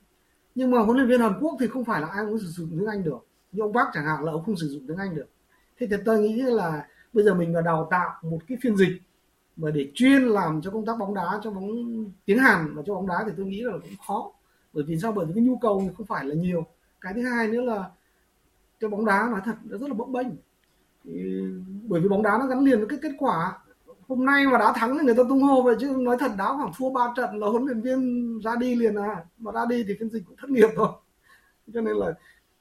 nhưng 0.55 0.71
mà 0.71 0.79
huấn 0.79 0.97
luyện 0.97 1.09
viên 1.09 1.19
Hàn 1.19 1.33
Quốc 1.41 1.57
thì 1.59 1.67
không 1.67 1.85
phải 1.85 2.01
là 2.01 2.07
ai 2.07 2.25
cũng 2.25 2.39
sử 2.39 2.45
dụng 2.45 2.69
tiếng 2.71 2.87
Anh 2.87 3.03
được. 3.03 3.27
Như 3.51 3.61
ông 3.61 3.73
Bắc 3.73 3.87
chẳng 3.93 4.05
hạn 4.05 4.23
là 4.23 4.31
ông 4.31 4.43
không 4.45 4.57
sử 4.57 4.67
dụng 4.67 4.87
tiếng 4.87 4.97
Anh 4.97 5.15
được. 5.15 5.27
Thế 5.79 5.87
thì 5.89 5.95
tôi 6.05 6.19
nghĩ 6.19 6.41
là 6.41 6.87
bây 7.13 7.23
giờ 7.23 7.33
mình 7.33 7.53
là 7.55 7.61
đào 7.61 7.87
tạo 7.91 8.13
một 8.21 8.39
cái 8.47 8.57
phiên 8.61 8.75
dịch 8.75 9.01
mà 9.57 9.71
để 9.71 9.91
chuyên 9.93 10.21
làm 10.21 10.61
cho 10.61 10.71
công 10.71 10.85
tác 10.85 10.97
bóng 10.99 11.13
đá, 11.13 11.39
cho 11.43 11.51
bóng 11.51 11.69
tiếng 12.25 12.39
Hàn 12.39 12.75
và 12.75 12.83
cho 12.85 12.93
bóng 12.95 13.07
đá 13.07 13.23
thì 13.25 13.31
tôi 13.37 13.45
nghĩ 13.45 13.61
là 13.61 13.71
cũng 13.71 13.97
khó. 14.07 14.31
Bởi 14.73 14.83
vì 14.83 14.97
sao? 14.97 15.11
Bởi 15.11 15.25
vì 15.25 15.33
cái 15.35 15.43
nhu 15.43 15.57
cầu 15.57 15.81
thì 15.83 15.89
không 15.97 16.05
phải 16.05 16.25
là 16.25 16.35
nhiều. 16.35 16.65
Cái 17.01 17.13
thứ 17.13 17.21
hai 17.21 17.47
nữa 17.47 17.61
là 17.61 17.89
cái 18.79 18.89
bóng 18.89 19.05
đá 19.05 19.27
nói 19.31 19.41
thật, 19.45 19.55
nó 19.63 19.77
rất 19.77 19.87
là 19.87 19.93
bấp 19.93 20.07
bênh. 20.07 20.27
Bởi 21.87 22.01
vì 22.01 22.09
bóng 22.09 22.23
đá 22.23 22.37
nó 22.37 22.47
gắn 22.47 22.59
liền 22.59 22.79
với 22.79 22.87
cái 22.87 22.99
kết 23.01 23.11
quả 23.19 23.59
hôm 24.07 24.25
nay 24.25 24.47
mà 24.47 24.57
đá 24.57 24.73
thắng 24.75 24.97
thì 24.97 25.05
người 25.05 25.15
ta 25.15 25.23
tung 25.29 25.43
hô 25.43 25.61
vậy 25.61 25.75
chứ 25.79 25.95
nói 25.99 26.17
thật 26.19 26.31
đá 26.37 26.47
khoảng 26.47 26.71
thua 26.77 26.89
ba 26.89 27.13
trận 27.15 27.39
là 27.39 27.47
huấn 27.47 27.65
luyện 27.65 27.81
viên 27.81 28.39
ra 28.39 28.55
đi 28.59 28.75
liền 28.75 28.95
à. 28.95 29.25
Mà 29.37 29.51
ra 29.51 29.65
đi 29.69 29.83
thì 29.87 29.95
phiên 29.99 30.09
dịch 30.09 30.23
cũng 30.27 30.35
thất 30.37 30.49
nghiệp 30.49 30.67
thôi. 30.75 30.89
Cho 31.73 31.81
nên 31.81 31.97
là 31.97 32.13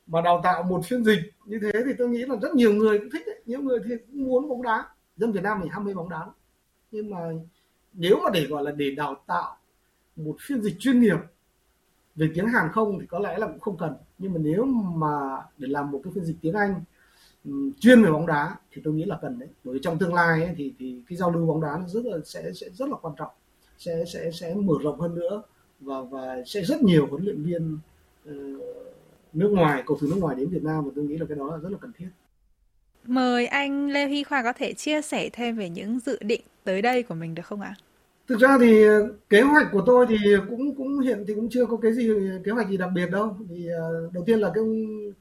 mà 0.06 0.20
đào 0.20 0.40
tạo 0.44 0.62
một 0.62 0.80
phiên 0.84 1.04
dịch 1.04 1.20
như 1.44 1.58
thế 1.62 1.72
thì 1.86 1.92
tôi 1.98 2.08
nghĩ 2.08 2.18
là 2.18 2.36
rất 2.42 2.54
nhiều 2.54 2.72
người 2.72 2.98
cũng 2.98 3.10
thích 3.10 3.22
đấy. 3.26 3.42
nhiều 3.46 3.60
người 3.60 3.78
thì 3.88 3.94
cũng 4.06 4.24
muốn 4.24 4.48
bóng 4.48 4.62
đá. 4.62 4.84
Dân 5.16 5.32
Việt 5.32 5.42
Nam 5.42 5.60
mình 5.60 5.70
ham 5.70 5.84
mê 5.84 5.94
bóng 5.94 6.08
đá 6.08 6.26
nhưng 6.94 7.10
mà 7.10 7.18
nếu 7.92 8.16
mà 8.24 8.30
để 8.30 8.46
gọi 8.46 8.62
là 8.62 8.70
để 8.70 8.90
đào 8.90 9.14
tạo 9.26 9.56
một 10.16 10.36
phiên 10.40 10.62
dịch 10.62 10.76
chuyên 10.78 11.00
nghiệp 11.00 11.16
về 12.14 12.30
tiếng 12.34 12.46
Hàn 12.46 12.68
không 12.72 12.98
thì 13.00 13.06
có 13.06 13.18
lẽ 13.18 13.38
là 13.38 13.46
cũng 13.46 13.60
không 13.60 13.76
cần. 13.76 13.94
Nhưng 14.18 14.32
mà 14.32 14.38
nếu 14.42 14.64
mà 14.64 15.42
để 15.58 15.68
làm 15.68 15.90
một 15.90 16.00
cái 16.04 16.12
phiên 16.14 16.24
dịch 16.24 16.36
tiếng 16.40 16.54
Anh 16.54 16.74
chuyên 17.80 18.02
về 18.02 18.10
bóng 18.10 18.26
đá 18.26 18.56
thì 18.72 18.82
tôi 18.84 18.94
nghĩ 18.94 19.04
là 19.04 19.18
cần 19.22 19.38
đấy 19.38 19.48
bởi 19.64 19.74
vì 19.74 19.80
trong 19.82 19.98
tương 19.98 20.14
lai 20.14 20.44
ấy, 20.44 20.54
thì 20.56 20.74
thì 20.78 21.02
cái 21.08 21.18
giao 21.18 21.30
lưu 21.30 21.46
bóng 21.46 21.60
đá 21.60 21.78
nó 21.80 21.88
rất 21.88 22.04
là 22.04 22.18
sẽ 22.24 22.52
sẽ 22.52 22.66
rất 22.70 22.88
là 22.88 22.96
quan 23.02 23.14
trọng 23.18 23.30
sẽ 23.78 24.04
sẽ 24.04 24.30
sẽ 24.30 24.54
mở 24.54 24.74
rộng 24.82 25.00
hơn 25.00 25.14
nữa 25.14 25.42
và 25.80 26.00
và 26.00 26.42
sẽ 26.46 26.62
rất 26.62 26.82
nhiều 26.82 27.06
huấn 27.06 27.24
luyện 27.24 27.42
viên 27.42 27.78
uh, 28.30 28.62
nước 29.32 29.48
ngoài 29.48 29.82
cầu 29.86 29.96
thủ 30.00 30.06
nước 30.06 30.16
ngoài 30.18 30.36
đến 30.36 30.48
Việt 30.48 30.62
Nam 30.62 30.84
và 30.84 30.90
tôi 30.96 31.04
nghĩ 31.04 31.18
là 31.18 31.26
cái 31.28 31.38
đó 31.38 31.50
là 31.50 31.56
rất 31.56 31.72
là 31.72 31.78
cần 31.80 31.92
thiết. 31.98 32.08
Mời 33.06 33.46
anh 33.46 33.90
Lê 33.90 34.06
Huy 34.06 34.24
Khoa 34.24 34.42
có 34.42 34.52
thể 34.52 34.74
chia 34.74 35.02
sẻ 35.02 35.28
thêm 35.32 35.56
về 35.56 35.68
những 35.68 36.00
dự 36.00 36.18
định 36.20 36.40
tới 36.64 36.82
đây 36.82 37.02
của 37.02 37.14
mình 37.14 37.34
được 37.34 37.46
không 37.46 37.60
ạ? 37.60 37.74
Thực 38.28 38.40
ra 38.40 38.58
thì 38.60 38.84
ờ, 38.84 39.08
kế 39.28 39.40
hoạch 39.42 39.66
của 39.72 39.82
tôi 39.86 40.06
thì 40.08 40.16
cũng 40.50 40.74
cũng 40.76 40.98
hiện 41.00 41.24
thì 41.28 41.34
cũng 41.34 41.48
chưa 41.50 41.66
có 41.66 41.76
cái 41.76 41.92
gì, 41.92 42.08
kế 42.44 42.52
hoạch 42.52 42.68
gì 42.68 42.76
đặc 42.76 42.90
biệt 42.94 43.10
đâu. 43.10 43.36
Thì 43.48 43.68
ờ, 43.68 44.10
đầu 44.12 44.24
tiên 44.26 44.38
là 44.40 44.50
cái 44.54 44.64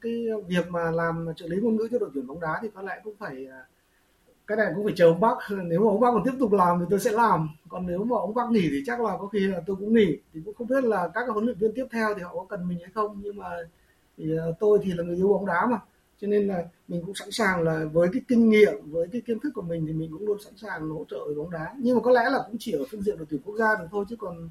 cái 0.00 0.26
việc 0.48 0.68
mà 0.70 0.90
làm 0.90 1.26
trợ 1.36 1.46
lý 1.46 1.56
ngôn 1.56 1.76
ngữ 1.76 1.88
cho 1.92 1.98
đội 1.98 2.10
tuyển 2.14 2.26
bóng 2.26 2.40
đá 2.40 2.58
thì 2.62 2.68
có 2.74 2.82
lẽ 2.82 3.00
cũng 3.04 3.14
phải 3.18 3.46
ờ, 3.46 3.56
cái 4.46 4.56
này 4.56 4.72
cũng 4.76 4.84
phải 4.84 4.94
chờ 4.96 5.06
ông 5.06 5.20
bác. 5.20 5.36
Nếu 5.66 5.80
mà 5.80 5.86
ông 5.86 6.00
bác 6.00 6.08
còn 6.12 6.22
tiếp 6.24 6.32
tục 6.40 6.52
làm 6.52 6.80
thì 6.80 6.86
tôi 6.90 7.00
sẽ 7.00 7.12
làm. 7.12 7.48
Còn 7.68 7.86
nếu 7.86 8.04
mà 8.04 8.16
ông 8.16 8.34
bác 8.34 8.50
nghỉ 8.50 8.68
thì 8.70 8.82
chắc 8.86 9.00
là 9.00 9.16
có 9.20 9.26
khi 9.28 9.40
là 9.40 9.60
tôi 9.66 9.76
cũng 9.76 9.94
nghỉ. 9.94 10.18
Thì 10.34 10.40
cũng 10.44 10.54
không 10.54 10.66
biết 10.66 10.84
là 10.84 11.08
các 11.14 11.28
huấn 11.28 11.44
luyện 11.44 11.58
viên 11.58 11.72
tiếp 11.74 11.86
theo 11.92 12.14
thì 12.16 12.22
họ 12.22 12.34
có 12.34 12.46
cần 12.48 12.68
mình 12.68 12.78
hay 12.82 12.90
không. 12.94 13.20
Nhưng 13.24 13.36
mà, 13.36 13.46
thì 14.18 14.24
tôi 14.60 14.78
thì 14.82 14.92
là 14.94 15.04
người 15.04 15.16
yêu 15.16 15.28
bóng 15.28 15.46
đá 15.46 15.66
mà 15.70 15.78
cho 16.20 16.26
nên 16.28 16.46
là 16.46 16.64
mình 16.88 17.02
cũng 17.06 17.14
sẵn 17.14 17.30
sàng 17.30 17.62
là 17.62 17.84
với 17.92 18.08
cái 18.12 18.22
kinh 18.28 18.50
nghiệm 18.50 18.74
với 18.90 19.08
cái 19.12 19.20
kiến 19.20 19.40
thức 19.40 19.50
của 19.54 19.62
mình 19.62 19.86
thì 19.86 19.92
mình 19.92 20.10
cũng 20.12 20.26
luôn 20.26 20.38
sẵn 20.44 20.52
sàng 20.56 20.90
hỗ 20.90 21.04
trợ 21.10 21.18
bóng 21.36 21.50
đá. 21.50 21.74
Nhưng 21.78 21.96
mà 21.96 22.02
có 22.02 22.10
lẽ 22.10 22.22
là 22.30 22.38
cũng 22.46 22.56
chỉ 22.58 22.72
ở 22.72 22.84
phương 22.90 23.02
diện 23.02 23.18
đội 23.18 23.26
tuyển 23.30 23.40
quốc 23.44 23.56
gia 23.56 23.76
được 23.78 23.86
thôi 23.90 24.04
chứ 24.08 24.16
còn 24.16 24.48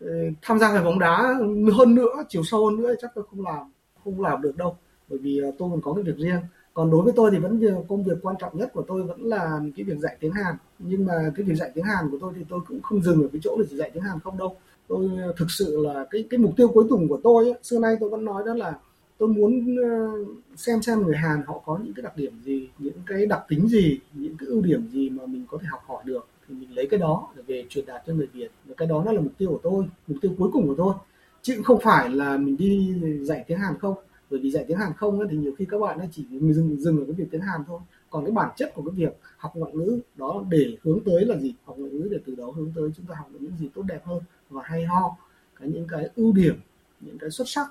ờ, 0.00 0.08
tham 0.42 0.58
gia 0.58 0.74
về 0.74 0.84
bóng 0.84 0.98
đá 0.98 1.34
hơn 1.78 1.94
nữa 1.94 2.24
chiều 2.28 2.42
sâu 2.44 2.66
hơn 2.66 2.76
nữa 2.76 2.94
chắc 3.00 3.10
tôi 3.14 3.24
không 3.30 3.44
làm 3.44 3.72
không 4.04 4.20
làm 4.20 4.42
được 4.42 4.56
đâu. 4.56 4.76
Bởi 5.08 5.18
vì 5.18 5.38
ờ, 5.38 5.52
tôi 5.58 5.70
còn 5.70 5.80
có 5.82 5.92
cái 5.94 6.04
việc 6.04 6.16
riêng. 6.16 6.40
Còn 6.74 6.90
đối 6.90 7.02
với 7.02 7.12
tôi 7.16 7.30
thì 7.30 7.38
vẫn 7.38 7.58
việc 7.58 7.74
công 7.88 8.04
việc 8.04 8.16
quan 8.22 8.36
trọng 8.40 8.58
nhất 8.58 8.70
của 8.72 8.82
tôi 8.88 9.02
vẫn 9.02 9.22
là 9.22 9.60
cái 9.76 9.84
việc 9.84 9.98
dạy 9.98 10.16
tiếng 10.20 10.32
Hàn. 10.32 10.54
Nhưng 10.78 11.06
mà 11.06 11.32
cái 11.36 11.44
việc 11.44 11.54
dạy 11.54 11.70
tiếng 11.74 11.84
Hàn 11.84 12.10
của 12.10 12.18
tôi 12.20 12.32
thì 12.36 12.44
tôi 12.48 12.60
cũng 12.68 12.82
không 12.82 13.02
dừng 13.02 13.22
ở 13.22 13.28
cái 13.32 13.40
chỗ 13.44 13.56
là 13.58 13.64
chỉ 13.70 13.76
dạy 13.76 13.90
tiếng 13.94 14.02
Hàn 14.02 14.20
không 14.20 14.38
đâu. 14.38 14.56
Tôi 14.88 15.08
ờ, 15.22 15.32
thực 15.36 15.50
sự 15.50 15.84
là 15.84 16.06
cái 16.10 16.24
cái 16.30 16.38
mục 16.38 16.52
tiêu 16.56 16.68
cuối 16.68 16.84
cùng 16.90 17.08
của 17.08 17.20
tôi 17.22 17.44
ấy, 17.44 17.54
xưa 17.62 17.78
nay 17.78 17.96
tôi 18.00 18.10
vẫn 18.10 18.24
nói 18.24 18.42
đó 18.46 18.54
là 18.54 18.74
tôi 19.20 19.28
muốn 19.28 19.76
ờ, 19.76 20.10
xem 20.56 20.82
xem 20.82 21.02
người 21.02 21.16
Hàn 21.16 21.42
họ 21.46 21.62
có 21.64 21.78
những 21.84 21.94
cái 21.94 22.02
đặc 22.02 22.16
điểm 22.16 22.32
gì, 22.44 22.68
những 22.78 23.02
cái 23.06 23.26
đặc 23.26 23.42
tính 23.48 23.68
gì, 23.68 24.00
những 24.12 24.36
cái 24.36 24.48
ưu 24.48 24.62
điểm 24.62 24.88
gì 24.92 25.10
mà 25.10 25.26
mình 25.26 25.44
có 25.48 25.58
thể 25.58 25.66
học 25.70 25.82
hỏi 25.86 26.02
được. 26.06 26.28
Thì 26.48 26.54
mình 26.54 26.76
lấy 26.76 26.86
cái 26.90 27.00
đó 27.00 27.28
để 27.36 27.42
về 27.46 27.64
truyền 27.68 27.86
đạt 27.86 28.02
cho 28.06 28.14
người 28.14 28.26
Việt. 28.32 28.50
Và 28.64 28.74
cái 28.76 28.88
đó 28.88 29.02
nó 29.06 29.12
là 29.12 29.20
mục 29.20 29.32
tiêu 29.38 29.48
của 29.48 29.60
tôi, 29.62 29.84
mục 30.06 30.18
tiêu 30.22 30.32
cuối 30.38 30.50
cùng 30.52 30.68
của 30.68 30.74
tôi. 30.74 30.94
Chứ 31.42 31.60
không 31.64 31.80
phải 31.82 32.08
là 32.08 32.36
mình 32.36 32.56
đi 32.56 32.94
dạy 33.22 33.44
tiếng 33.46 33.58
Hàn 33.58 33.78
không. 33.78 33.94
Bởi 34.30 34.40
vì 34.40 34.50
dạy 34.50 34.64
tiếng 34.68 34.78
Hàn 34.78 34.92
không 34.96 35.28
thì 35.30 35.36
nhiều 35.36 35.52
khi 35.58 35.64
các 35.64 35.78
bạn 35.78 35.98
chỉ 36.12 36.26
dừng 36.30 36.80
dừng 36.80 36.98
ở 36.98 37.04
cái 37.04 37.14
việc 37.14 37.26
tiếng 37.30 37.40
Hàn 37.40 37.60
thôi. 37.66 37.80
Còn 38.10 38.24
cái 38.24 38.32
bản 38.32 38.50
chất 38.56 38.74
của 38.74 38.82
cái 38.82 38.94
việc 38.96 39.18
học 39.36 39.52
ngoại 39.54 39.72
ngữ, 39.74 39.98
đó 40.16 40.44
để 40.50 40.76
hướng 40.82 41.00
tới 41.04 41.24
là 41.24 41.38
gì? 41.38 41.54
Học 41.64 41.78
ngoại 41.78 41.92
ngữ 41.92 42.08
để 42.10 42.18
từ 42.26 42.34
đó 42.34 42.50
hướng 42.56 42.72
tới 42.74 42.90
chúng 42.96 43.06
ta 43.06 43.14
học 43.18 43.28
được 43.32 43.38
những 43.40 43.56
gì 43.60 43.70
tốt 43.74 43.82
đẹp 43.82 44.00
hơn 44.04 44.22
và 44.50 44.62
hay 44.64 44.84
ho. 44.84 45.16
Cái 45.60 45.68
những 45.68 45.86
cái 45.88 46.08
ưu 46.16 46.32
điểm, 46.32 46.54
những 47.00 47.18
cái 47.18 47.30
xuất 47.30 47.48
sắc 47.48 47.66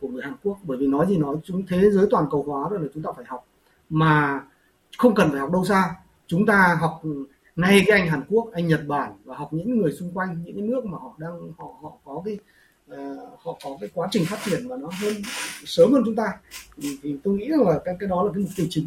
của 0.00 0.08
người 0.08 0.22
Hàn 0.22 0.34
Quốc. 0.42 0.58
Bởi 0.62 0.78
vì 0.78 0.86
nói 0.86 1.06
gì 1.08 1.16
nói 1.16 1.36
chúng 1.44 1.66
thế 1.66 1.90
giới 1.90 2.06
toàn 2.10 2.26
cầu 2.30 2.42
hóa 2.42 2.68
rồi 2.68 2.80
là 2.80 2.88
chúng 2.94 3.02
ta 3.02 3.10
phải 3.16 3.24
học. 3.28 3.46
Mà 3.88 4.42
không 4.98 5.14
cần 5.14 5.30
phải 5.30 5.40
học 5.40 5.52
đâu 5.52 5.64
xa. 5.64 5.94
Chúng 6.26 6.46
ta 6.46 6.78
học 6.80 7.02
ngay 7.56 7.82
cái 7.86 8.00
anh 8.00 8.08
Hàn 8.08 8.22
Quốc 8.28 8.50
anh 8.52 8.68
Nhật 8.68 8.80
Bản 8.88 9.12
và 9.24 9.36
học 9.36 9.52
những 9.52 9.78
người 9.78 9.92
xung 9.92 10.10
quanh 10.14 10.42
những 10.44 10.56
cái 10.56 10.62
nước 10.62 10.84
mà 10.84 10.98
họ 10.98 11.14
đang 11.18 11.52
họ 11.58 11.66
họ 11.82 11.92
có 12.04 12.22
cái 12.24 12.38
uh, 12.90 13.18
họ 13.38 13.58
có 13.64 13.76
cái 13.80 13.90
quá 13.94 14.08
trình 14.10 14.24
phát 14.26 14.38
triển 14.44 14.68
mà 14.68 14.76
nó 14.76 14.90
hơn 15.02 15.14
sớm 15.64 15.92
hơn 15.92 16.02
chúng 16.04 16.16
ta. 16.16 16.32
Thì, 16.76 16.98
thì 17.02 17.16
tôi 17.22 17.34
nghĩ 17.34 17.48
rằng 17.48 17.68
là 17.68 17.80
cái 17.84 17.96
cái 18.00 18.08
đó 18.08 18.22
là 18.22 18.32
cái 18.34 18.42
mục 18.42 18.50
tiêu 18.56 18.66
chính. 18.70 18.86